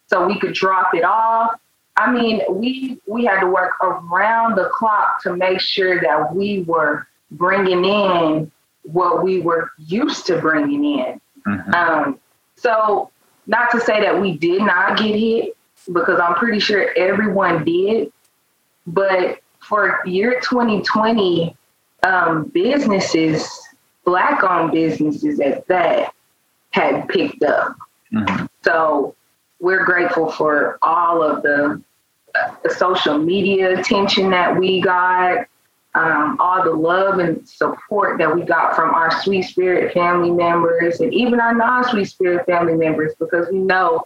so 0.08 0.26
we 0.26 0.36
could 0.40 0.52
drop 0.52 0.92
it 0.96 1.04
off. 1.04 1.54
I 1.96 2.10
mean, 2.10 2.40
we 2.48 2.98
we 3.06 3.24
had 3.24 3.40
to 3.40 3.46
work 3.46 3.72
around 3.82 4.56
the 4.56 4.70
clock 4.72 5.22
to 5.22 5.36
make 5.36 5.60
sure 5.60 6.00
that 6.00 6.34
we 6.34 6.62
were 6.62 7.06
bringing 7.32 7.84
in 7.84 8.50
what 8.84 9.22
we 9.22 9.40
were 9.40 9.70
used 9.78 10.26
to 10.26 10.40
bringing 10.40 10.84
in. 10.84 11.20
Mhm. 11.46 11.74
Um, 11.74 12.18
so, 12.56 13.10
not 13.46 13.70
to 13.72 13.80
say 13.80 14.00
that 14.00 14.20
we 14.20 14.36
did 14.36 14.62
not 14.62 14.96
get 14.98 15.14
hit, 15.16 15.56
because 15.92 16.20
I'm 16.20 16.34
pretty 16.34 16.60
sure 16.60 16.92
everyone 16.96 17.64
did. 17.64 18.12
But 18.86 19.40
for 19.60 20.00
year 20.06 20.40
2020, 20.40 21.56
um, 22.02 22.44
businesses, 22.44 23.48
black 24.04 24.42
owned 24.42 24.72
businesses 24.72 25.40
at 25.40 25.66
that, 25.68 26.14
had 26.70 27.08
picked 27.08 27.42
up. 27.44 27.76
Mhm. 28.12 28.48
So 28.64 29.14
we're 29.62 29.84
grateful 29.84 30.30
for 30.30 30.76
all 30.82 31.22
of 31.22 31.42
the, 31.42 31.80
the 32.64 32.70
social 32.70 33.16
media 33.16 33.78
attention 33.78 34.28
that 34.30 34.58
we 34.58 34.80
got, 34.80 35.46
um, 35.94 36.36
all 36.40 36.64
the 36.64 36.72
love 36.72 37.20
and 37.20 37.48
support 37.48 38.18
that 38.18 38.34
we 38.34 38.42
got 38.42 38.74
from 38.74 38.92
our 38.92 39.22
Sweet 39.22 39.42
Spirit 39.42 39.94
family 39.94 40.32
members 40.32 40.98
and 40.98 41.14
even 41.14 41.38
our 41.38 41.54
non 41.54 41.84
Sweet 41.84 42.06
Spirit 42.06 42.44
family 42.44 42.74
members, 42.74 43.14
because 43.20 43.46
we 43.52 43.58
know 43.58 44.04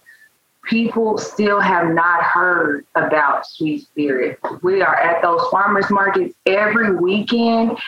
people 0.64 1.16
still 1.16 1.58
have 1.58 1.88
not 1.88 2.22
heard 2.22 2.84
about 2.94 3.46
Sweet 3.46 3.82
Spirit. 3.82 4.38
We 4.62 4.82
are 4.82 4.96
at 4.96 5.22
those 5.22 5.40
farmers 5.50 5.90
markets 5.90 6.34
every 6.44 6.96
weekend. 6.96 7.78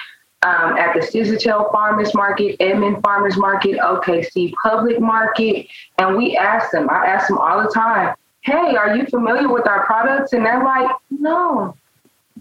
Um, 0.42 0.76
at 0.76 0.94
the 0.94 1.00
Scissortail 1.00 1.72
Farmers 1.72 2.14
Market, 2.14 2.56
Edmond 2.60 3.02
Farmers 3.02 3.36
Market, 3.36 3.76
OKC 3.80 4.52
Public 4.62 5.00
Market, 5.00 5.66
and 5.98 6.16
we 6.16 6.36
ask 6.36 6.70
them, 6.70 6.88
I 6.88 7.06
ask 7.06 7.26
them 7.26 7.38
all 7.38 7.60
the 7.60 7.68
time, 7.70 8.14
hey, 8.42 8.76
are 8.76 8.96
you 8.96 9.04
familiar 9.06 9.52
with 9.52 9.66
our 9.66 9.84
products? 9.84 10.32
And 10.32 10.46
they're 10.46 10.62
like, 10.62 10.88
no. 11.10 11.76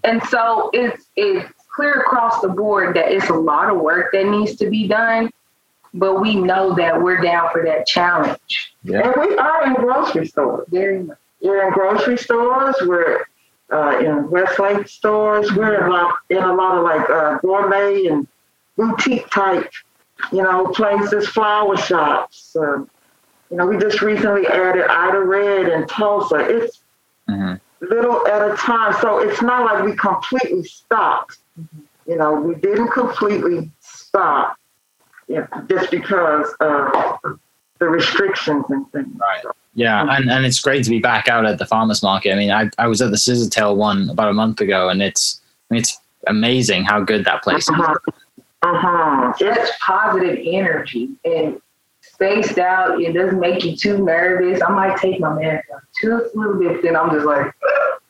And 0.03 0.21
so 0.25 0.69
it's 0.73 1.07
it's 1.15 1.51
clear 1.75 2.01
across 2.01 2.41
the 2.41 2.49
board 2.49 2.95
that 2.95 3.11
it's 3.11 3.29
a 3.29 3.33
lot 3.33 3.69
of 3.69 3.79
work 3.79 4.11
that 4.11 4.25
needs 4.25 4.55
to 4.57 4.69
be 4.69 4.87
done, 4.87 5.29
but 5.93 6.21
we 6.21 6.35
know 6.35 6.75
that 6.75 7.01
we're 7.01 7.21
down 7.21 7.49
for 7.51 7.63
that 7.63 7.85
challenge. 7.85 8.73
Yeah. 8.83 9.01
And 9.01 9.29
we 9.29 9.37
are 9.37 9.67
in 9.67 9.73
grocery 9.73 10.27
stores. 10.27 10.67
Very 10.69 11.03
much. 11.03 11.17
We're 11.41 11.67
in 11.67 11.73
grocery 11.73 12.17
stores. 12.17 12.75
We're 12.81 13.25
uh, 13.71 13.99
in 13.99 14.29
Westlake 14.29 14.87
stores. 14.87 15.51
We're 15.53 15.83
in, 15.83 15.89
lot, 15.89 16.15
in 16.29 16.37
a 16.37 16.53
lot 16.53 16.77
of 16.77 16.83
like 16.83 17.09
uh, 17.09 17.37
gourmet 17.39 18.05
and 18.07 18.27
boutique 18.77 19.29
type, 19.29 19.69
you 20.31 20.43
know, 20.43 20.67
places, 20.67 21.27
flower 21.29 21.77
shops. 21.77 22.55
Um, 22.59 22.89
you 23.49 23.57
know, 23.57 23.65
we 23.65 23.77
just 23.77 24.01
recently 24.01 24.47
added 24.47 24.85
Ida 24.89 25.19
Red 25.21 25.69
in 25.69 25.87
Tulsa. 25.87 26.37
It's 26.37 26.83
Mhm. 27.29 27.59
little 27.81 28.25
at 28.27 28.51
a 28.51 28.55
time. 28.55 28.93
So 29.01 29.19
it's 29.19 29.41
not 29.41 29.65
like 29.65 29.83
we 29.83 29.95
completely 29.95 30.63
stopped. 30.63 31.37
You 32.05 32.15
know, 32.17 32.33
we 32.33 32.55
didn't 32.55 32.89
completely 32.89 33.71
stop 33.79 34.55
you 35.27 35.35
know, 35.35 35.47
just 35.69 35.91
because 35.91 36.53
of 36.59 37.39
the 37.79 37.87
restrictions 37.87 38.65
and 38.69 38.89
things. 38.91 39.07
Right. 39.19 39.43
Yeah, 39.75 40.05
and, 40.09 40.29
and 40.31 40.45
it's 40.45 40.59
great 40.59 40.83
to 40.85 40.89
be 40.89 40.99
back 40.99 41.27
out 41.27 41.45
at 41.45 41.59
the 41.59 41.65
farmers 41.65 42.01
market. 42.01 42.31
I 42.31 42.35
mean, 42.35 42.51
I, 42.51 42.69
I 42.79 42.87
was 42.87 42.99
at 43.01 43.11
the 43.11 43.17
Scissortail 43.17 43.75
one 43.75 44.09
about 44.09 44.29
a 44.29 44.33
month 44.33 44.59
ago, 44.59 44.89
and 44.89 45.03
it's 45.03 45.39
I 45.69 45.75
mean, 45.75 45.81
it's 45.81 45.99
amazing 46.25 46.85
how 46.85 47.01
good 47.01 47.25
that 47.25 47.43
place 47.43 47.63
is. 47.63 47.69
Uh-huh. 47.69 47.95
Uh-huh. 48.63 49.33
It's 49.39 49.69
Such 49.69 49.79
positive 49.79 50.39
energy 50.43 51.09
and 51.25 51.61
spaced 52.01 52.57
out. 52.57 52.99
It 52.99 53.13
doesn't 53.13 53.39
make 53.39 53.63
you 53.63 53.75
too 53.75 54.03
nervous. 54.03 54.61
I 54.63 54.69
might 54.71 54.97
take 54.97 55.19
my 55.19 55.33
mask 55.33 55.67
off 55.73 55.81
just 56.01 56.33
a 56.35 56.39
little 56.39 56.57
bit, 56.57 56.81
then 56.81 56.95
I'm 56.95 57.11
just 57.11 57.25
like, 57.25 57.53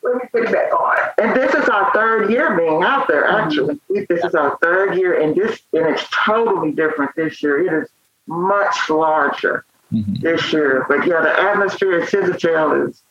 let 0.03 0.15
me 0.15 0.21
put 0.31 0.43
it 0.43 0.51
back 0.53 0.71
on. 0.73 0.97
And 1.17 1.35
this 1.35 1.53
is 1.53 1.67
our 1.67 1.91
third 1.93 2.29
year 2.31 2.55
being 2.55 2.83
out 2.83 3.07
there. 3.09 3.27
Actually, 3.27 3.79
We- 3.89 4.05
this 4.05 4.23
is 4.23 4.35
our 4.35 4.57
third 4.61 4.95
year, 4.97 5.19
and 5.19 5.35
this 5.35 5.61
and 5.73 5.87
it's 5.87 6.05
totally 6.25 6.71
different 6.71 7.13
this 7.15 7.43
year. 7.43 7.67
It 7.67 7.83
is 7.83 7.89
much 8.27 8.89
larger 8.89 9.65
Mhm. 9.93 10.21
this 10.21 10.51
year. 10.53 10.85
But 10.89 11.07
yeah, 11.07 11.21
the 11.21 11.39
atmosphere 11.39 12.01
at 12.01 12.09
Scissortail 12.09 12.89
is. 12.89 13.03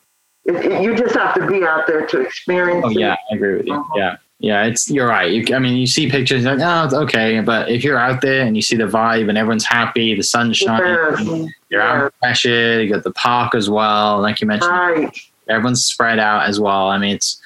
It, 0.44 0.54
it, 0.64 0.82
you 0.82 0.94
just 0.96 1.14
have 1.16 1.34
to 1.34 1.46
be 1.46 1.64
out 1.64 1.86
there 1.88 2.06
to 2.06 2.20
experience 2.20 2.84
Oh 2.86 2.90
it. 2.90 2.98
yeah, 2.98 3.16
I 3.32 3.34
agree 3.34 3.56
with 3.56 3.66
you. 3.66 3.74
Uh-huh. 3.74 3.94
Yeah, 3.96 4.16
yeah, 4.38 4.62
it's 4.64 4.88
you're 4.88 5.08
right. 5.08 5.28
You, 5.32 5.56
I 5.56 5.58
mean, 5.58 5.76
you 5.76 5.88
see 5.88 6.08
pictures 6.08 6.44
like, 6.44 6.60
oh, 6.60 6.84
it's 6.84 6.94
okay, 6.94 7.40
but 7.40 7.68
if 7.68 7.82
you're 7.82 7.98
out 7.98 8.20
there 8.20 8.44
and 8.46 8.54
you 8.54 8.62
see 8.62 8.76
the 8.76 8.84
vibe 8.84 9.28
and 9.28 9.36
everyone's 9.36 9.64
happy, 9.66 10.14
the 10.14 10.22
sun's 10.22 10.56
shining, 10.58 10.86
Yes. 10.86 11.50
you're 11.70 11.82
out 11.82 12.14
fresh 12.20 12.46
air, 12.46 12.80
you 12.80 12.92
got 12.92 13.02
the 13.02 13.10
park 13.12 13.56
as 13.56 13.68
well, 13.68 14.20
like 14.20 14.40
you 14.40 14.46
mentioned. 14.46 14.70
Right. 14.70 15.18
Everyone's 15.48 15.84
spread 15.84 16.18
out 16.18 16.48
as 16.48 16.58
well. 16.60 16.88
I 16.88 16.98
mean, 16.98 17.14
it's 17.14 17.40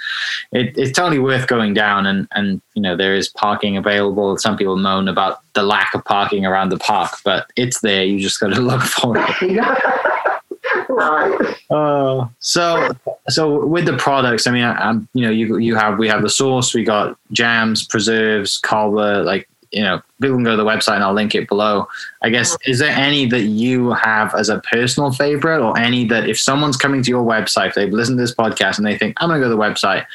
it, 0.52 0.76
it's 0.76 0.92
totally 0.92 1.18
worth 1.18 1.46
going 1.46 1.74
down, 1.74 2.06
and 2.06 2.26
and 2.32 2.60
you 2.74 2.82
know 2.82 2.96
there 2.96 3.14
is 3.14 3.28
parking 3.28 3.76
available. 3.76 4.36
Some 4.38 4.56
people 4.56 4.76
moan 4.76 5.08
about 5.08 5.40
the 5.54 5.62
lack 5.62 5.94
of 5.94 6.04
parking 6.04 6.46
around 6.46 6.70
the 6.70 6.78
park, 6.78 7.12
but 7.24 7.50
it's 7.56 7.80
there. 7.80 8.04
You 8.04 8.18
just 8.18 8.40
got 8.40 8.48
to 8.48 8.60
look 8.60 8.82
for 8.82 9.14
it. 9.16 10.40
right. 10.88 11.56
Uh, 11.70 12.28
so 12.38 12.90
so 13.28 13.66
with 13.66 13.86
the 13.86 13.96
products, 13.96 14.46
I 14.46 14.52
mean, 14.52 14.64
I, 14.64 14.74
I'm 14.74 15.08
you 15.14 15.24
know 15.24 15.30
you 15.30 15.58
you 15.58 15.74
have 15.76 15.98
we 15.98 16.08
have 16.08 16.22
the 16.22 16.30
sauce, 16.30 16.74
we 16.74 16.84
got 16.84 17.18
jams, 17.32 17.86
preserves, 17.86 18.58
cobbler, 18.58 19.22
like 19.22 19.48
you 19.72 19.83
know 19.83 20.00
people 20.20 20.37
can 20.37 20.44
go 20.44 20.50
to 20.52 20.56
the 20.56 20.64
website 20.68 20.94
and 20.96 21.04
I'll 21.04 21.12
link 21.14 21.35
it 21.35 21.48
below. 21.48 21.87
I 22.22 22.30
guess 22.30 22.56
is 22.66 22.78
there 22.78 22.90
any 22.90 23.26
that 23.26 23.42
you 23.42 23.92
have 23.92 24.35
as 24.35 24.48
a 24.48 24.59
personal 24.61 25.12
favorite, 25.12 25.61
or 25.62 25.78
any 25.78 26.06
that 26.06 26.28
if 26.28 26.38
someone's 26.38 26.76
coming 26.76 27.02
to 27.02 27.11
your 27.11 27.24
website, 27.24 27.68
if 27.68 27.74
they've 27.74 27.92
listened 27.92 28.18
to 28.18 28.22
this 28.22 28.35
podcast 28.35 28.78
and 28.78 28.87
they 28.87 28.98
think 28.98 29.16
I'm 29.18 29.28
gonna 29.28 29.40
go 29.40 29.48
to 29.48 29.54
the 29.54 29.61
website, 29.61 30.06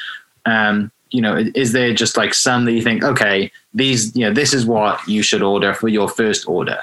um, 0.44 0.90
you 1.10 1.20
know, 1.22 1.36
is 1.54 1.72
there 1.72 1.94
just 1.94 2.16
like 2.16 2.34
some 2.34 2.64
that 2.66 2.72
you 2.72 2.82
think 2.82 3.02
okay, 3.04 3.50
these 3.74 4.14
you 4.16 4.26
know 4.26 4.32
this 4.32 4.52
is 4.52 4.66
what 4.66 5.06
you 5.08 5.22
should 5.22 5.42
order 5.42 5.72
for 5.74 5.88
your 5.88 6.08
first 6.08 6.48
order? 6.48 6.78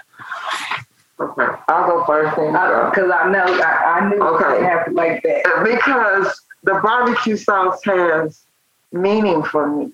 Okay. 1.19 1.45
I'll 1.69 1.87
go 1.87 2.05
first. 2.05 2.35
Then 2.35 2.47
you 2.47 2.51
go. 2.51 2.89
Because 2.89 3.11
I 3.11 3.29
know, 3.31 3.45
I, 3.45 3.99
I 3.99 4.09
knew 4.09 4.21
Okay. 4.21 4.57
it 4.59 4.63
happened 4.63 4.95
like 4.95 5.21
that. 5.23 5.43
because 5.63 6.41
the 6.63 6.79
barbecue 6.83 7.37
sauce 7.37 7.79
has 7.85 8.43
meaning 8.91 9.43
for 9.43 9.67
me. 9.67 9.91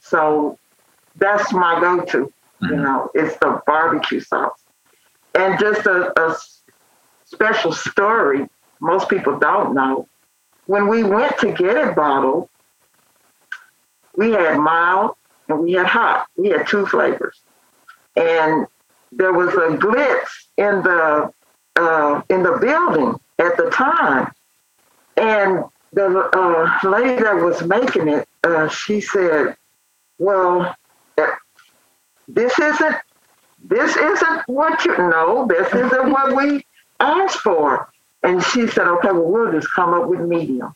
So 0.00 0.58
that's 1.18 1.52
my 1.52 1.80
go-to. 1.80 2.32
You 2.60 2.68
Mhm. 2.68 2.82
know, 2.82 3.10
it's 3.14 3.36
the 3.38 3.62
barbecue 3.66 4.20
sauce. 4.20 4.64
And 5.34 5.58
just 5.58 5.86
a 5.86 6.36
special 7.24 7.72
story 7.72 8.48
most 8.80 9.08
people 9.08 9.38
don't 9.38 9.74
know. 9.74 10.08
When 10.66 10.88
we 10.88 11.02
went 11.02 11.38
to 11.38 11.52
get 11.52 11.76
it 11.76 11.96
bottled, 11.96 12.48
we 14.16 14.32
had 14.32 14.58
mild 14.58 15.16
and 15.48 15.60
we 15.60 15.72
had 15.72 15.86
hot. 15.86 16.26
We 16.36 16.50
had 16.50 16.66
two 16.66 16.86
flavors. 16.86 17.42
And 18.16 18.66
there 19.12 19.32
was 19.32 19.54
a 19.54 19.76
glitz 19.76 20.28
in 20.56 20.82
the 20.82 21.32
uh, 21.76 22.22
in 22.28 22.42
the 22.42 22.58
building 22.60 23.18
at 23.38 23.56
the 23.56 23.70
time. 23.70 24.32
And 25.16 25.64
the 25.92 26.28
uh, 26.34 26.88
lady 26.88 27.22
that 27.22 27.36
was 27.36 27.62
making 27.62 28.08
it, 28.08 28.28
uh, 28.44 28.68
she 28.68 29.00
said, 29.00 29.56
"Well, 30.18 30.74
this 32.28 32.58
isn't 32.58 32.96
this 33.64 33.96
isn't 33.96 34.42
what 34.46 34.84
you 34.84 34.96
know. 34.96 35.46
This 35.48 35.72
isn't 35.74 36.10
what 36.10 36.36
we 36.36 36.64
asked 37.00 37.38
for." 37.38 37.88
And 38.22 38.42
she 38.42 38.66
said, 38.66 38.86
"Okay, 38.86 39.10
well, 39.12 39.24
we'll 39.24 39.52
just 39.52 39.72
come 39.74 39.94
up 39.94 40.06
with 40.06 40.20
medium." 40.20 40.74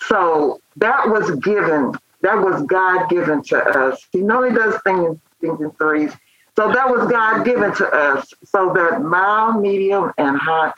So 0.00 0.60
that 0.76 1.08
was 1.08 1.30
given. 1.36 1.92
That 2.22 2.38
was 2.38 2.62
God 2.62 3.08
given 3.08 3.42
to 3.44 3.58
us. 3.58 4.06
He 4.12 4.20
normally 4.20 4.54
does 4.54 4.80
things 4.82 5.18
things 5.40 5.60
in 5.60 5.70
threes. 5.72 6.12
So 6.56 6.72
that 6.72 6.88
was 6.88 7.10
God 7.10 7.44
given 7.44 7.74
to 7.74 7.86
us. 7.92 8.32
So 8.44 8.72
that 8.74 9.02
mild, 9.02 9.60
medium, 9.60 10.12
and 10.18 10.36
hot 10.38 10.74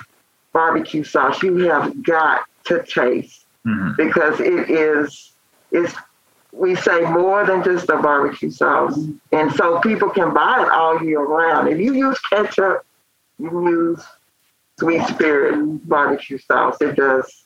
barbecue 0.52 1.04
sauce 1.04 1.42
you 1.42 1.56
have 1.68 2.02
got 2.02 2.44
to 2.64 2.82
taste 2.84 3.44
Mhm. 3.66 3.96
because 3.96 4.40
it 4.40 4.70
is 4.70 5.32
is 5.72 5.94
we 6.56 6.74
say 6.76 7.00
more 7.00 7.44
than 7.44 7.62
just 7.62 7.86
the 7.86 7.96
barbecue 7.96 8.50
sauce. 8.50 8.98
And 9.32 9.52
so 9.54 9.80
people 9.80 10.08
can 10.08 10.32
buy 10.32 10.62
it 10.62 10.70
all 10.70 11.02
year 11.02 11.20
round. 11.20 11.68
If 11.68 11.78
you 11.78 11.94
use 11.94 12.18
ketchup, 12.20 12.86
you 13.38 13.48
can 13.48 13.62
use 13.64 14.02
sweet 14.78 15.04
spirit 15.06 15.88
barbecue 15.88 16.38
sauce. 16.38 16.76
It 16.80 16.96
does 16.96 17.44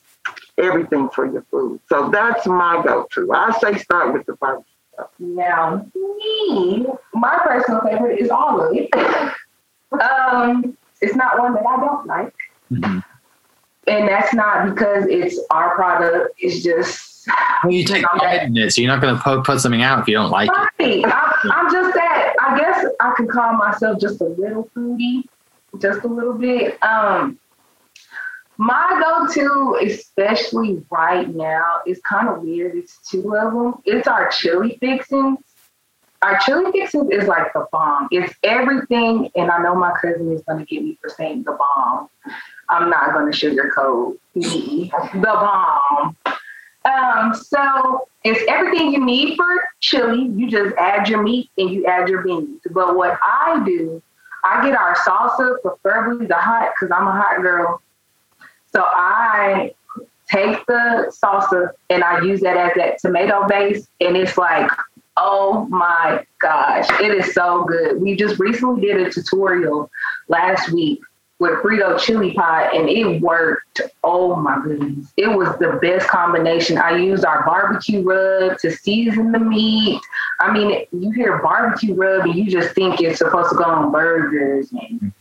everything 0.57 1.09
for 1.09 1.25
your 1.31 1.41
food. 1.49 1.79
So 1.89 2.09
that's 2.09 2.45
my 2.45 2.81
go-to. 2.85 3.31
I 3.33 3.57
say 3.59 3.77
start 3.77 4.13
with 4.13 4.25
the 4.27 4.35
barbecue. 4.35 4.65
Sauce. 4.95 5.07
Now, 5.19 5.85
me, 5.95 6.85
my 7.13 7.39
personal 7.43 7.81
favorite 7.81 8.19
is 8.19 8.29
olive. 8.29 8.87
um, 9.91 10.77
it's 11.01 11.15
not 11.15 11.39
one 11.39 11.53
that 11.55 11.65
I 11.65 11.79
don't 11.79 12.05
like. 12.05 12.35
Mhm. 12.71 13.03
And 13.87 14.07
that's 14.07 14.33
not 14.35 14.69
because 14.69 15.05
it's 15.07 15.39
our 15.49 15.73
product. 15.73 16.35
It's 16.37 16.61
just 16.61 17.08
Well, 17.63 17.73
you 17.73 17.83
take 17.83 18.03
pride 18.03 18.43
in 18.43 18.57
it, 18.57 18.71
so 18.71 18.81
you're 18.81 18.91
not 18.91 19.01
going 19.01 19.15
to 19.15 19.21
put, 19.21 19.43
put 19.43 19.59
something 19.59 19.81
out 19.81 19.99
if 19.99 20.07
you 20.07 20.15
don't 20.15 20.31
like 20.31 20.49
it. 20.49 20.53
right. 20.53 21.05
I, 21.05 21.49
I'm 21.53 21.71
just 21.71 21.93
that. 21.93 22.33
I 22.41 22.57
guess 22.57 22.85
I 22.99 23.13
can 23.17 23.27
call 23.27 23.53
myself 23.53 23.99
just 23.99 24.21
a 24.21 24.25
little 24.25 24.69
foodie, 24.75 25.23
just 25.81 26.03
a 26.03 26.07
little 26.07 26.33
bit. 26.33 26.81
Um, 26.83 27.37
my 28.57 29.01
go-to, 29.01 29.77
especially 29.85 30.85
right 30.89 31.33
now, 31.33 31.81
is 31.87 31.99
kind 32.01 32.27
of 32.27 32.41
weird. 32.41 32.75
It's 32.75 32.97
two 33.09 33.35
of 33.35 33.53
them. 33.53 33.81
It's 33.85 34.07
our 34.07 34.29
chili 34.29 34.77
fixins. 34.81 35.39
Our 36.21 36.37
chili 36.39 36.69
fixins 36.73 37.09
is 37.11 37.27
like 37.27 37.53
the 37.53 37.67
bomb. 37.71 38.09
It's 38.11 38.33
everything, 38.43 39.29
and 39.35 39.49
I 39.49 39.63
know 39.63 39.75
my 39.75 39.93
cousin 40.01 40.31
is 40.33 40.41
going 40.41 40.59
to 40.59 40.65
get 40.65 40.83
me 40.83 40.97
for 41.01 41.09
saying 41.09 41.43
the 41.43 41.57
bomb. 41.57 42.09
I'm 42.67 42.89
not 42.89 43.13
going 43.13 43.31
to 43.31 43.37
sugarcoat 43.37 44.17
the 44.35 44.89
bomb. 45.13 46.17
Um, 46.85 47.33
so 47.33 48.07
it's 48.23 48.43
everything 48.47 48.93
you 48.93 49.03
need 49.03 49.35
for 49.35 49.45
chili. 49.79 50.25
You 50.35 50.49
just 50.49 50.75
add 50.77 51.07
your 51.09 51.21
meat 51.21 51.49
and 51.57 51.69
you 51.69 51.85
add 51.85 52.09
your 52.09 52.23
beans. 52.23 52.61
But 52.71 52.95
what 52.95 53.19
I 53.21 53.61
do, 53.65 54.01
I 54.43 54.65
get 54.65 54.77
our 54.77 54.95
salsa, 54.95 55.61
preferably 55.61 56.25
the 56.25 56.35
hot, 56.35 56.71
because 56.79 56.95
I'm 56.95 57.07
a 57.07 57.11
hot 57.11 57.41
girl. 57.41 57.81
So 58.71 58.83
I 58.85 59.73
take 60.29 60.65
the 60.67 61.11
salsa 61.23 61.71
and 61.89 62.03
I 62.03 62.21
use 62.21 62.39
that 62.41 62.55
as 62.55 62.71
that 62.75 62.99
tomato 62.99 63.47
base, 63.47 63.87
and 63.99 64.15
it's 64.15 64.37
like, 64.37 64.69
oh 65.17 65.65
my 65.69 66.25
gosh, 66.39 66.87
it 67.01 67.13
is 67.13 67.33
so 67.33 67.65
good. 67.65 68.01
We 68.01 68.15
just 68.15 68.39
recently 68.39 68.81
did 68.81 69.05
a 69.05 69.11
tutorial 69.11 69.91
last 70.27 70.71
week 70.71 71.01
with 71.39 71.53
Frito 71.63 71.97
chili 71.97 72.33
pot, 72.33 72.75
and 72.75 72.89
it 72.89 73.21
worked. 73.21 73.81
Oh 74.03 74.35
my 74.35 74.59
goodness, 74.63 75.11
it 75.17 75.27
was 75.27 75.57
the 75.59 75.79
best 75.81 76.07
combination. 76.09 76.77
I 76.77 76.97
used 76.97 77.23
our 77.25 77.45
barbecue 77.45 78.01
rub 78.01 78.57
to 78.59 78.71
season 78.71 79.31
the 79.31 79.39
meat. 79.39 80.01
I 80.41 80.51
mean, 80.51 80.85
you 80.91 81.11
hear 81.11 81.41
barbecue 81.41 81.95
rub, 81.95 82.25
and 82.25 82.35
you 82.35 82.51
just 82.51 82.75
think 82.75 83.01
it's 83.01 83.19
supposed 83.19 83.51
to 83.51 83.55
go 83.55 83.63
on 83.63 83.91
burgers 83.91 84.71
and 84.71 85.13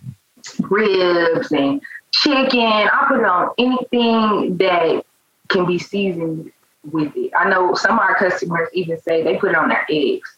ribs 0.68 1.52
and 1.52 1.80
chicken. 2.10 2.60
I 2.62 3.04
put 3.08 3.20
it 3.20 3.26
on 3.26 3.50
anything 3.58 4.56
that 4.58 5.04
can 5.48 5.66
be 5.66 5.78
seasoned 5.78 6.50
with 6.90 7.12
it. 7.16 7.30
I 7.36 7.48
know 7.48 7.74
some 7.74 7.92
of 7.92 8.00
our 8.00 8.16
customers 8.16 8.68
even 8.72 9.00
say 9.00 9.22
they 9.22 9.36
put 9.36 9.50
it 9.50 9.56
on 9.56 9.68
their 9.68 9.86
eggs. 9.88 10.36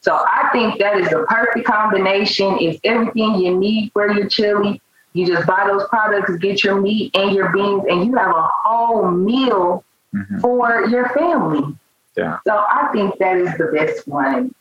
So 0.00 0.14
I 0.14 0.48
think 0.52 0.80
that 0.80 0.98
is 0.98 1.10
the 1.10 1.26
perfect 1.28 1.66
combination. 1.66 2.56
It's 2.58 2.80
everything 2.84 3.36
you 3.36 3.56
need 3.56 3.92
for 3.92 4.10
your 4.10 4.28
chili. 4.28 4.80
You 5.12 5.26
just 5.26 5.46
buy 5.46 5.64
those 5.66 5.86
products, 5.88 6.36
get 6.36 6.62
your 6.62 6.80
meat 6.80 7.16
and 7.16 7.32
your 7.34 7.48
beans, 7.50 7.82
and 7.88 8.06
you 8.06 8.16
have 8.16 8.30
a 8.34 8.48
whole 8.64 9.10
meal 9.10 9.84
Mhm. 10.14 10.40
for 10.40 10.84
your 10.86 11.08
family. 11.10 11.76
Yeah. 12.16 12.38
So 12.46 12.52
I 12.56 12.88
think 12.92 13.16
that 13.18 13.36
is 13.36 13.52
the 13.58 13.70
best 13.72 14.06
one. 14.08 14.54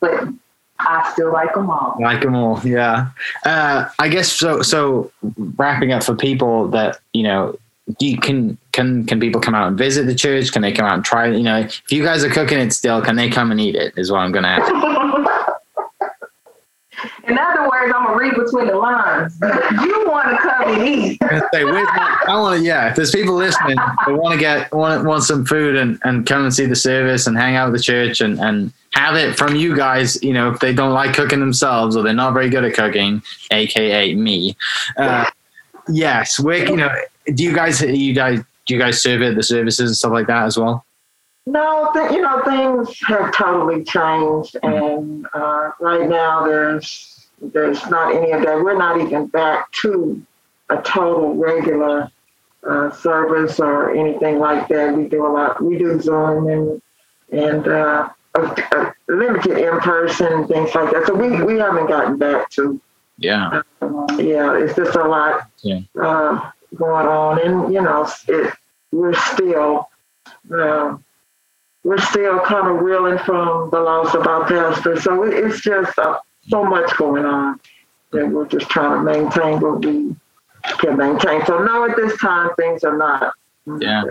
But 0.00 0.28
I 0.78 1.10
still 1.12 1.32
like 1.32 1.52
them 1.54 1.68
all. 1.70 1.96
Like 2.00 2.22
them 2.22 2.34
all, 2.34 2.60
yeah. 2.64 3.08
Uh, 3.44 3.86
I 3.98 4.08
guess 4.08 4.30
so. 4.32 4.62
So 4.62 5.10
wrapping 5.56 5.92
up 5.92 6.02
for 6.02 6.14
people 6.14 6.68
that 6.68 6.98
you 7.12 7.22
know, 7.22 7.56
you 7.98 8.16
can 8.18 8.56
can 8.72 9.04
can 9.04 9.20
people 9.20 9.40
come 9.40 9.54
out 9.54 9.68
and 9.68 9.76
visit 9.76 10.06
the 10.06 10.14
church? 10.14 10.52
Can 10.52 10.62
they 10.62 10.72
come 10.72 10.86
out 10.86 10.94
and 10.94 11.04
try? 11.04 11.26
You 11.26 11.42
know, 11.42 11.58
if 11.60 11.82
you 11.90 12.02
guys 12.04 12.24
are 12.24 12.30
cooking 12.30 12.58
it 12.58 12.72
still, 12.72 13.02
can 13.02 13.16
they 13.16 13.28
come 13.28 13.50
and 13.50 13.60
eat 13.60 13.74
it? 13.74 13.92
Is 13.98 14.10
what 14.10 14.18
I'm 14.20 14.32
going 14.32 14.44
to 14.44 14.48
ask. 14.50 14.72
In 17.24 17.38
other 17.38 17.62
words, 17.68 17.92
I'm 17.94 18.06
gonna 18.06 18.16
read 18.16 18.34
between 18.34 18.66
the 18.66 18.76
lines. 18.76 19.38
You 19.40 20.06
want 20.08 20.30
to 20.30 20.36
come 20.38 20.74
and 20.74 21.42
say, 21.52 21.62
I 21.62 22.38
want 22.38 22.58
to. 22.58 22.64
Yeah, 22.64 22.90
if 22.90 22.96
there's 22.96 23.10
people 23.10 23.34
listening, 23.34 23.76
they 24.06 24.12
want 24.12 24.34
to 24.34 24.40
get 24.40 24.72
want 24.72 25.04
want 25.04 25.22
some 25.24 25.44
food 25.44 25.76
and 25.76 25.98
and 26.04 26.26
come 26.26 26.44
and 26.44 26.54
see 26.54 26.66
the 26.66 26.76
service 26.76 27.26
and 27.26 27.36
hang 27.36 27.56
out 27.56 27.70
with 27.70 27.80
the 27.80 27.82
church 27.82 28.20
and 28.20 28.40
and 28.40 28.72
have 28.92 29.16
it 29.16 29.36
from 29.36 29.56
you 29.56 29.76
guys. 29.76 30.22
You 30.22 30.32
know, 30.32 30.50
if 30.50 30.60
they 30.60 30.72
don't 30.72 30.92
like 30.92 31.14
cooking 31.14 31.40
themselves 31.40 31.96
or 31.96 32.02
they're 32.02 32.12
not 32.12 32.32
very 32.32 32.50
good 32.50 32.64
at 32.64 32.74
cooking, 32.74 33.22
aka 33.50 34.14
me. 34.14 34.56
Uh, 34.96 35.26
yes, 35.88 36.38
we're. 36.40 36.68
you 36.68 36.76
know. 36.76 36.90
Do 37.26 37.44
you 37.44 37.54
guys 37.54 37.80
you 37.82 38.14
guys 38.14 38.42
do 38.66 38.74
you 38.74 38.80
guys 38.80 39.02
serve 39.02 39.22
at 39.22 39.34
the 39.34 39.42
services 39.42 39.90
and 39.90 39.96
stuff 39.96 40.12
like 40.12 40.26
that 40.26 40.44
as 40.44 40.58
well? 40.58 40.84
No, 41.50 41.90
th- 41.92 42.12
you 42.12 42.20
know 42.22 42.42
things 42.44 42.96
have 43.06 43.32
totally 43.34 43.82
changed, 43.84 44.56
and 44.62 45.26
uh, 45.34 45.72
right 45.80 46.08
now 46.08 46.44
there's 46.44 47.28
there's 47.40 47.84
not 47.88 48.14
any 48.14 48.30
of 48.30 48.42
that. 48.42 48.56
We're 48.62 48.78
not 48.78 49.00
even 49.00 49.26
back 49.26 49.72
to 49.82 50.22
a 50.68 50.80
total 50.82 51.34
regular 51.34 52.08
uh, 52.68 52.90
service 52.92 53.58
or 53.58 53.90
anything 53.96 54.38
like 54.38 54.68
that. 54.68 54.94
We 54.94 55.08
do 55.08 55.26
a 55.26 55.28
lot. 55.28 55.60
We 55.62 55.76
do 55.76 56.00
Zoom 56.00 56.48
and 56.48 56.82
and 57.32 57.66
uh, 57.66 58.08
a, 58.36 58.40
a 58.40 58.94
limited 59.08 59.58
in 59.58 59.80
person 59.80 60.46
things 60.46 60.72
like 60.74 60.92
that. 60.92 61.04
So 61.06 61.14
we 61.14 61.42
we 61.42 61.58
haven't 61.58 61.88
gotten 61.88 62.16
back 62.16 62.48
to 62.50 62.80
Yeah. 63.18 63.62
yeah. 64.18 64.56
It's 64.56 64.76
just 64.76 64.94
a 64.94 65.04
lot 65.04 65.48
Yeah. 65.62 65.80
uh, 66.00 66.50
going 66.76 67.06
on, 67.08 67.40
and 67.40 67.74
you 67.74 67.82
know 67.82 68.08
it. 68.28 68.54
We're 68.92 69.14
still. 69.14 69.88
Uh, 70.52 70.98
we're 71.84 71.98
still 71.98 72.40
kind 72.40 72.68
of 72.68 72.82
reeling 72.82 73.18
from 73.18 73.70
the 73.70 73.80
loss 73.80 74.14
of 74.14 74.26
our 74.26 74.44
pastor. 74.46 75.00
So 75.00 75.22
it- 75.24 75.34
it's 75.34 75.60
just 75.60 75.98
uh, 75.98 76.18
so 76.48 76.64
much 76.64 76.94
going 76.96 77.24
on 77.24 77.58
that 78.12 78.28
we're 78.28 78.46
just 78.46 78.68
trying 78.68 78.98
to 78.98 79.02
maintain 79.02 79.60
what 79.60 79.84
we 79.84 80.14
can 80.78 80.96
maintain. 80.96 81.44
So 81.46 81.62
no, 81.64 81.88
at 81.88 81.96
this 81.96 82.18
time 82.20 82.50
things 82.58 82.84
are 82.84 82.96
not. 82.96 83.32
Yeah. 83.78 84.04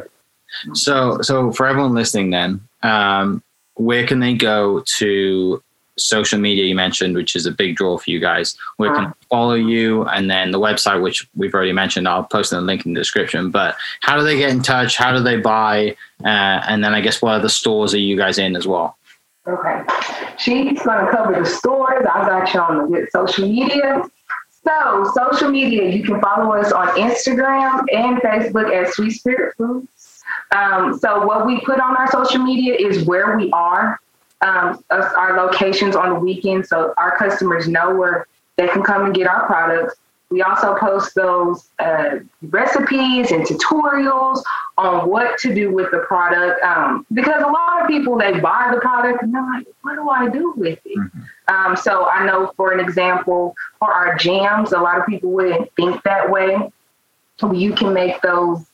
So, 0.74 1.22
so 1.22 1.52
for 1.52 1.68
everyone 1.68 1.94
listening, 1.94 2.32
then, 2.32 2.62
um, 2.82 3.44
where 3.76 4.06
can 4.08 4.20
they 4.20 4.34
go 4.34 4.84
to 4.98 5.62
social 6.00 6.40
media? 6.40 6.64
You 6.66 6.76
mentioned, 6.76 7.16
which 7.16 7.36
is 7.36 7.46
a 7.46 7.52
big 7.52 7.76
draw 7.76 7.98
for 7.98 8.10
you 8.10 8.20
guys. 8.20 8.56
Where 8.78 8.94
can 8.94 9.06
Uh. 9.06 9.12
follow 9.30 9.54
you? 9.56 10.04
And 10.06 10.30
then 10.30 10.52
the 10.52 10.60
website, 10.60 11.02
which 11.02 11.28
we've 11.36 11.54
already 11.54 11.74
mentioned, 11.74 12.08
I'll 12.08 12.24
post 12.24 12.52
in 12.52 12.58
the 12.60 12.66
link 12.66 12.86
in 12.86 12.94
the 12.94 13.00
description. 13.00 13.50
But 13.52 13.76
how 14.02 14.18
do 14.18 14.24
they 14.24 14.38
get 14.38 14.50
in 14.52 14.62
touch? 14.62 14.98
How 14.98 15.12
do 15.16 15.22
they 15.22 15.38
buy? 15.38 15.96
Uh, 16.24 16.28
and 16.28 16.84
then 16.84 16.94
I 16.94 17.02
guess 17.02 17.22
what 17.22 17.34
other 17.36 17.50
stores 17.50 17.94
are 17.94 18.00
you 18.00 18.18
guys 18.18 18.38
in 18.38 18.56
as 18.56 18.68
well? 18.68 18.98
Okay. 19.48 19.82
She's 20.38 20.82
going 20.84 21.06
to 21.06 21.12
cover 21.12 21.34
the 21.40 21.46
stores. 21.46 22.06
I 22.14 22.26
got 22.28 22.54
you 22.54 22.60
on 22.60 22.78
the 22.78 22.84
good 22.98 23.12
social 23.12 23.48
media. 23.48 24.04
So, 24.66 25.10
social 25.16 25.50
media, 25.50 25.90
you 25.90 26.04
can 26.04 26.20
follow 26.22 26.54
us 26.54 26.72
on 26.72 26.90
Instagram 26.90 27.86
and 27.94 28.18
Facebook 28.22 28.70
at 28.76 28.94
Sweet 28.94 29.12
Spirit 29.12 29.56
Foods. 29.58 30.22
Um, 30.56 30.98
so, 31.00 31.26
what 31.26 31.46
we 31.48 31.62
put 31.62 31.80
on 31.80 31.96
our 31.96 32.12
social 32.12 32.44
media 32.44 32.76
is 32.76 33.06
where 33.06 33.38
we 33.38 33.50
are, 33.52 34.00
um, 34.42 34.84
us- 34.90 35.14
our 35.16 35.38
locations 35.38 35.96
on 35.96 36.10
the 36.10 36.20
weekend, 36.20 36.66
so 36.66 36.94
our 36.98 37.18
customers 37.18 37.68
know 37.68 37.94
where 37.94 38.28
they 38.58 38.68
can 38.68 38.84
come 38.84 39.06
and 39.06 39.14
get 39.16 39.28
our 39.28 39.46
products. 39.46 39.96
We 40.30 40.44
also 40.44 40.76
post 40.76 41.16
those 41.16 41.70
uh, 41.80 42.20
recipes 42.44 43.32
and 43.32 43.44
tutorials 43.46 44.44
on 44.78 45.10
what 45.10 45.40
to 45.40 45.56
do 45.56 45.72
with 45.74 45.90
the 45.90 46.00
product 46.00 46.62
um, 46.62 47.04
because 47.14 47.42
a 47.42 47.48
lot 47.48 47.82
of 47.82 47.88
people 47.88 48.16
they 48.16 48.40
buy 48.40 48.70
the 48.72 48.80
product 48.80 49.24
and 49.24 49.34
they're 49.34 49.42
like, 49.42 49.66
what 49.82 49.96
do 49.96 50.08
I 50.08 50.30
do 50.30 50.54
with 50.56 50.78
it? 50.86 51.12
Um, 51.48 51.76
so 51.76 52.08
I 52.08 52.26
know, 52.28 52.54
for 52.56 52.74
an 52.74 52.80
example, 52.80 53.56
for 53.80 53.92
our 53.92 54.16
jams, 54.18 54.72
a 54.72 54.78
lot 54.78 55.00
of 55.00 55.08
people 55.08 55.32
wouldn't 55.32 55.74
think 55.76 56.04
that 56.04 56.30
way. 56.30 56.72
You 57.52 57.74
can 57.74 57.92
make 57.94 58.22
those, 58.22 58.66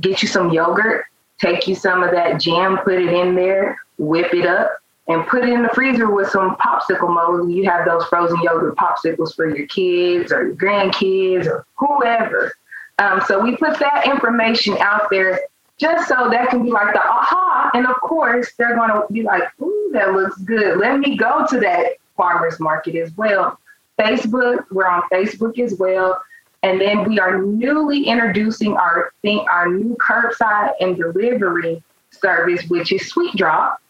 get 0.00 0.22
you 0.22 0.28
some 0.28 0.52
yogurt, 0.52 1.06
take 1.40 1.66
you 1.66 1.74
some 1.74 2.04
of 2.04 2.12
that 2.12 2.40
jam, 2.40 2.78
put 2.78 2.94
it 2.94 3.12
in 3.12 3.34
there, 3.34 3.80
whip 3.98 4.32
it 4.32 4.46
up, 4.46 4.70
and 5.08 5.26
put 5.26 5.42
it 5.42 5.50
in 5.50 5.62
the 5.62 5.68
freezer 5.70 6.10
with 6.10 6.28
some 6.30 6.56
popsicle 6.56 7.12
mold. 7.12 7.50
You 7.50 7.68
have 7.68 7.84
those 7.86 8.04
frozen 8.06 8.40
yogurt 8.42 8.76
popsicles 8.76 9.34
for 9.34 9.54
your 9.54 9.66
kids 9.66 10.32
or 10.32 10.46
your 10.46 10.56
grandkids 10.56 11.46
or 11.46 11.66
whoever. 11.74 12.54
Um, 12.98 13.20
so 13.26 13.40
we 13.40 13.56
put 13.56 13.78
that 13.80 14.06
information 14.06 14.76
out 14.78 15.08
there 15.10 15.40
just 15.78 16.08
so 16.08 16.30
that 16.30 16.50
can 16.50 16.62
be 16.62 16.70
like 16.70 16.94
the 16.94 17.00
aha. 17.00 17.70
And 17.74 17.86
of 17.86 17.96
course, 17.96 18.52
they're 18.56 18.76
going 18.76 18.90
to 18.90 19.04
be 19.12 19.22
like, 19.22 19.42
ooh, 19.60 19.90
that 19.92 20.12
looks 20.12 20.38
good. 20.42 20.78
Let 20.78 21.00
me 21.00 21.16
go 21.16 21.46
to 21.48 21.58
that 21.60 21.94
farmer's 22.16 22.60
market 22.60 22.94
as 22.94 23.10
well. 23.16 23.58
Facebook, 23.98 24.64
we're 24.70 24.86
on 24.86 25.02
Facebook 25.12 25.58
as 25.58 25.74
well. 25.74 26.20
And 26.62 26.80
then 26.80 27.08
we 27.08 27.18
are 27.18 27.42
newly 27.42 28.04
introducing 28.04 28.76
our 28.76 29.12
thing, 29.22 29.44
our 29.50 29.68
new 29.68 29.96
curbside 29.96 30.74
and 30.80 30.96
delivery 30.96 31.82
service, 32.10 32.64
which 32.68 32.92
is 32.92 33.08
Sweet 33.08 33.34
Drop. 33.34 33.81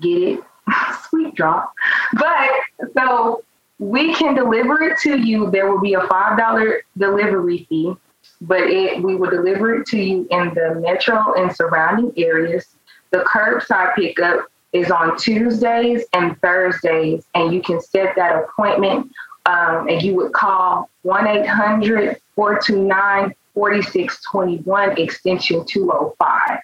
Get 0.00 0.22
it? 0.22 0.40
Sweet 1.08 1.34
Drop. 1.34 1.72
But 2.14 2.50
so 2.96 3.42
we 3.78 4.14
can 4.14 4.34
deliver 4.34 4.82
it 4.82 4.98
to 5.00 5.18
you. 5.18 5.50
There 5.50 5.70
will 5.70 5.80
be 5.80 5.94
a 5.94 6.00
$5 6.00 6.78
delivery 6.96 7.66
fee. 7.68 7.94
but 8.40 8.60
it 8.62 9.02
we 9.02 9.16
will 9.16 9.30
deliver 9.30 9.74
it 9.74 9.86
to 9.88 9.98
you 9.98 10.26
in 10.30 10.54
the 10.54 10.80
metro 10.80 11.34
and 11.34 11.54
surrounding 11.54 12.12
areas. 12.16 12.66
The 13.10 13.18
curbside 13.18 13.94
pickup 13.94 14.46
is 14.72 14.90
on 14.90 15.16
Tuesdays 15.16 16.04
and 16.12 16.38
Thursdays, 16.40 17.24
and 17.34 17.54
you 17.54 17.62
can 17.62 17.80
set 17.80 18.14
that 18.16 18.36
appointment. 18.44 19.10
Um, 19.46 19.88
and 19.88 20.02
you 20.02 20.14
would 20.16 20.34
call 20.34 20.90
1 21.02 21.26
800 21.26 22.18
429 22.34 23.34
4621 23.54 24.98
extension 24.98 25.64
205 25.64 26.58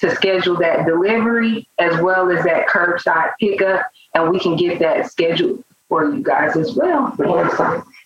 to 0.00 0.14
schedule 0.14 0.56
that 0.58 0.86
delivery 0.86 1.66
as 1.78 2.00
well 2.00 2.30
as 2.30 2.44
that 2.44 2.68
curbside 2.68 3.32
pickup, 3.38 3.86
and 4.14 4.30
we 4.30 4.40
can 4.40 4.56
get 4.56 4.78
that 4.78 5.10
scheduled 5.10 5.62
for 5.88 6.10
you 6.12 6.22
guys 6.22 6.56
as 6.56 6.74
well. 6.74 7.14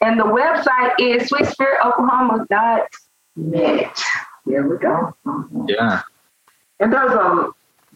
And 0.00 0.18
the 0.18 0.24
website 0.24 0.94
is 0.98 1.30
sweetspiritoklahoma.net. 1.30 4.02
There 4.46 4.68
we 4.68 4.76
go. 4.78 5.14
Yeah. 5.68 6.02
And 6.80 6.92
there's 6.92 7.12
a 7.12 7.50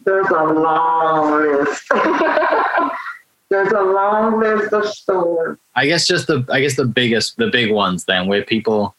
there's 0.05 0.29
a 0.29 0.43
long 0.43 1.33
list. 1.33 1.83
there's 3.49 3.71
a 3.71 3.81
long 3.81 4.39
list 4.39 4.71
of 4.73 4.87
stores. 4.87 5.57
I 5.75 5.85
guess 5.85 6.07
just 6.07 6.27
the 6.27 6.45
I 6.49 6.61
guess 6.61 6.75
the 6.75 6.85
biggest 6.85 7.37
the 7.37 7.49
big 7.49 7.71
ones 7.71 8.05
then 8.05 8.27
where 8.27 8.43
people 8.43 8.43
people 8.43 8.95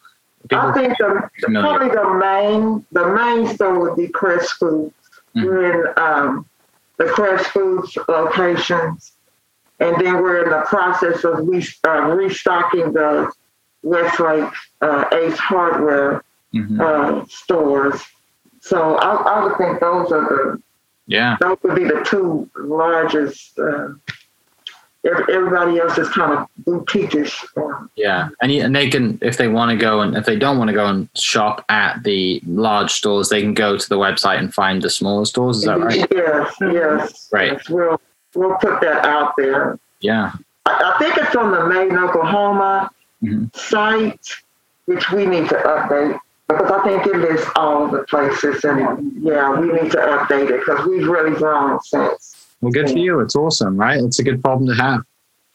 I 0.53 0.72
think 0.72 0.96
the 0.98 1.29
familiar. 1.42 1.68
probably 1.79 1.88
the 1.90 2.14
main 2.14 2.87
the 2.92 3.07
main 3.14 3.55
store 3.55 3.79
would 3.81 3.96
be 3.96 4.09
Crest 4.09 4.53
Foods. 4.55 4.94
Mhm. 5.37 5.44
We're 5.44 5.88
in 5.88 5.98
um, 5.98 6.46
the 6.96 7.05
Crest 7.07 7.46
Foods 7.48 7.96
locations, 8.09 9.12
and 9.79 9.96
then 10.05 10.14
we're 10.22 10.44
in 10.44 10.50
the 10.50 10.62
process 10.66 11.24
of 11.24 11.46
re- 11.46 11.66
uh, 11.87 12.03
restocking 12.16 12.92
the 12.92 13.31
Westlake 13.83 14.53
uh, 14.81 15.05
Ace 15.12 15.38
Hardware 15.38 16.24
Mhm. 16.55 16.81
uh, 16.81 17.24
stores. 17.29 18.03
So 18.61 18.96
I, 18.96 19.14
I 19.14 19.44
would 19.44 19.57
think 19.57 19.81
those 19.81 20.11
are 20.12 20.20
the 20.29 20.62
Yeah. 21.07 21.37
those 21.40 21.59
would 21.62 21.74
be 21.76 21.85
the 21.85 22.03
two 22.05 22.48
largest. 22.57 23.59
Uh, 23.59 23.90
everybody 25.04 25.78
else 25.78 25.96
is 25.98 26.08
kind 26.10 26.32
of 26.32 26.46
boutique-ish. 26.64 27.44
Um, 27.56 27.90
Yeah, 27.96 28.28
and 28.42 28.50
and 28.52 28.74
they 28.76 28.88
can 28.90 29.18
if 29.22 29.36
they 29.36 29.48
want 29.48 29.70
to 29.70 29.76
go 29.76 30.00
and 30.00 30.16
if 30.16 30.26
they 30.26 30.36
don't 30.36 30.58
want 30.58 30.68
to 30.68 30.74
go 30.74 30.86
and 30.86 31.08
shop 31.16 31.64
at 31.68 32.02
the 32.02 32.40
large 32.46 32.92
stores, 32.92 33.28
they 33.28 33.40
can 33.40 33.54
go 33.54 33.76
to 33.76 33.88
the 33.88 33.96
website 33.96 34.38
and 34.38 34.52
find 34.52 34.82
the 34.82 34.90
smaller 34.90 35.24
stores. 35.24 35.58
Is 35.58 35.64
that 35.64 35.80
right? 35.80 36.06
Yes, 36.12 36.54
yes. 36.60 37.28
Right. 37.32 37.52
yes. 37.52 37.68
We'll 37.68 38.00
we'll 38.34 38.56
put 38.56 38.80
that 38.82 39.04
out 39.06 39.34
there. 39.36 39.78
Yeah. 40.00 40.32
I, 40.66 40.92
I 40.94 40.98
think 40.98 41.16
it's 41.16 41.34
on 41.34 41.50
the 41.52 41.66
Made 41.66 41.88
in 41.88 41.98
Oklahoma 41.98 42.90
Mhm. 43.22 43.54
site, 43.54 44.28
which 44.86 45.10
we 45.12 45.26
need 45.26 45.48
to 45.50 45.56
update 45.56 46.18
because 46.48 46.70
I 46.70 46.82
think 46.82 47.06
it 47.06 47.16
lists 47.16 47.48
all 47.54 47.86
the 47.88 48.02
places, 48.04 48.64
and 48.64 49.12
yeah, 49.22 49.50
we 49.60 49.66
need 49.72 49.90
to 49.92 49.98
update 49.98 50.50
it 50.50 50.60
because 50.60 50.84
we've 50.86 51.06
really 51.06 51.36
grown 51.36 51.80
since. 51.82 52.39
Well, 52.61 52.73
good 52.73 52.90
for 52.90 52.99
you. 52.99 53.20
It's 53.20 53.37
awesome, 53.37 53.77
right? 53.77 54.03
It's 54.03 54.18
a 54.18 54.23
good 54.23 54.42
problem 54.42 54.68
to 54.68 54.75
have. 54.83 55.03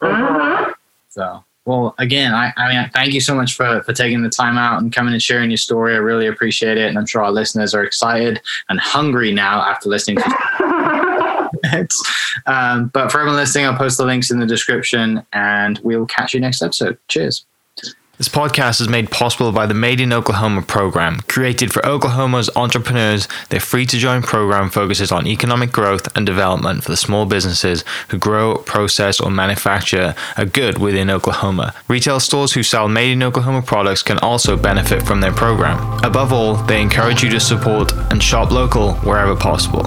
Mhm. 0.01 0.73
So, 1.09 1.43
well, 1.65 1.95
again, 1.99 2.33
I, 2.33 2.51
I 2.57 2.69
mean, 2.69 2.89
thank 2.93 3.13
you 3.13 3.21
so 3.21 3.33
much 3.35 3.55
for 3.55 3.81
for 3.83 3.93
taking 3.93 4.21
the 4.23 4.29
time 4.29 4.57
out 4.57 4.81
and 4.81 4.93
coming 4.93 5.13
and 5.13 5.21
sharing 5.21 5.49
your 5.49 5.57
story. 5.57 5.93
I 5.93 5.97
really 5.97 6.27
appreciate 6.27 6.77
it, 6.77 6.87
and 6.87 6.97
I'm 6.97 7.05
sure 7.05 7.23
our 7.23 7.31
listeners 7.31 7.73
are 7.73 7.83
excited 7.83 8.41
and 8.69 8.79
hungry 8.79 9.31
now 9.31 9.61
after 9.61 9.89
listening 9.89 10.17
to 10.17 10.23
it. 11.63 11.93
Um, 12.47 12.89
but 12.93 13.11
for 13.11 13.19
everyone 13.21 13.37
listening, 13.39 13.65
I'll 13.65 13.77
post 13.77 13.97
the 13.97 14.05
links 14.05 14.29
in 14.29 14.39
the 14.39 14.45
description, 14.45 15.25
and 15.33 15.79
we'll 15.79 16.05
catch 16.05 16.33
you 16.33 16.39
next 16.39 16.61
episode. 16.61 16.97
Cheers. 17.07 17.45
This 18.17 18.29
podcast 18.29 18.79
is 18.79 18.87
made 18.87 19.11
possible 19.11 19.51
by 19.51 19.65
the 19.65 19.73
Made 19.73 19.99
in 19.99 20.13
Oklahoma 20.13 20.61
program, 20.61 21.19
created 21.27 21.73
for 21.73 21.85
Oklahoma's 21.85 22.49
entrepreneurs. 22.55 23.27
Their 23.49 23.59
free 23.59 23.85
to 23.87 23.97
join 23.97 24.21
program 24.21 24.69
focuses 24.69 25.11
on 25.11 25.27
economic 25.27 25.73
growth 25.73 26.07
and 26.15 26.25
development 26.25 26.81
for 26.81 26.91
the 26.91 26.95
small 26.95 27.25
businesses 27.25 27.83
who 28.07 28.17
grow, 28.17 28.55
process, 28.55 29.19
or 29.19 29.29
manufacture 29.29 30.15
a 30.37 30.45
good 30.45 30.77
within 30.77 31.09
Oklahoma. 31.09 31.73
Retail 31.89 32.21
stores 32.21 32.53
who 32.53 32.63
sell 32.63 32.87
Made 32.87 33.11
in 33.11 33.21
Oklahoma 33.21 33.61
products 33.61 34.01
can 34.01 34.17
also 34.19 34.55
benefit 34.55 35.05
from 35.05 35.19
their 35.19 35.33
program. 35.33 35.77
Above 36.05 36.31
all, 36.31 36.55
they 36.55 36.81
encourage 36.81 37.21
you 37.21 37.29
to 37.31 37.39
support 37.41 37.91
and 38.11 38.23
shop 38.23 38.49
local 38.49 38.93
wherever 38.99 39.35
possible. 39.35 39.83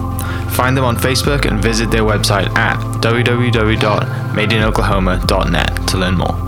Find 0.51 0.77
them 0.77 0.85
on 0.85 0.97
Facebook 0.97 1.49
and 1.49 1.63
visit 1.63 1.91
their 1.91 2.03
website 2.03 2.55
at 2.59 2.79
www.madeinoklahoma.net 3.01 5.89
to 5.89 5.97
learn 5.97 6.19
more. 6.19 6.48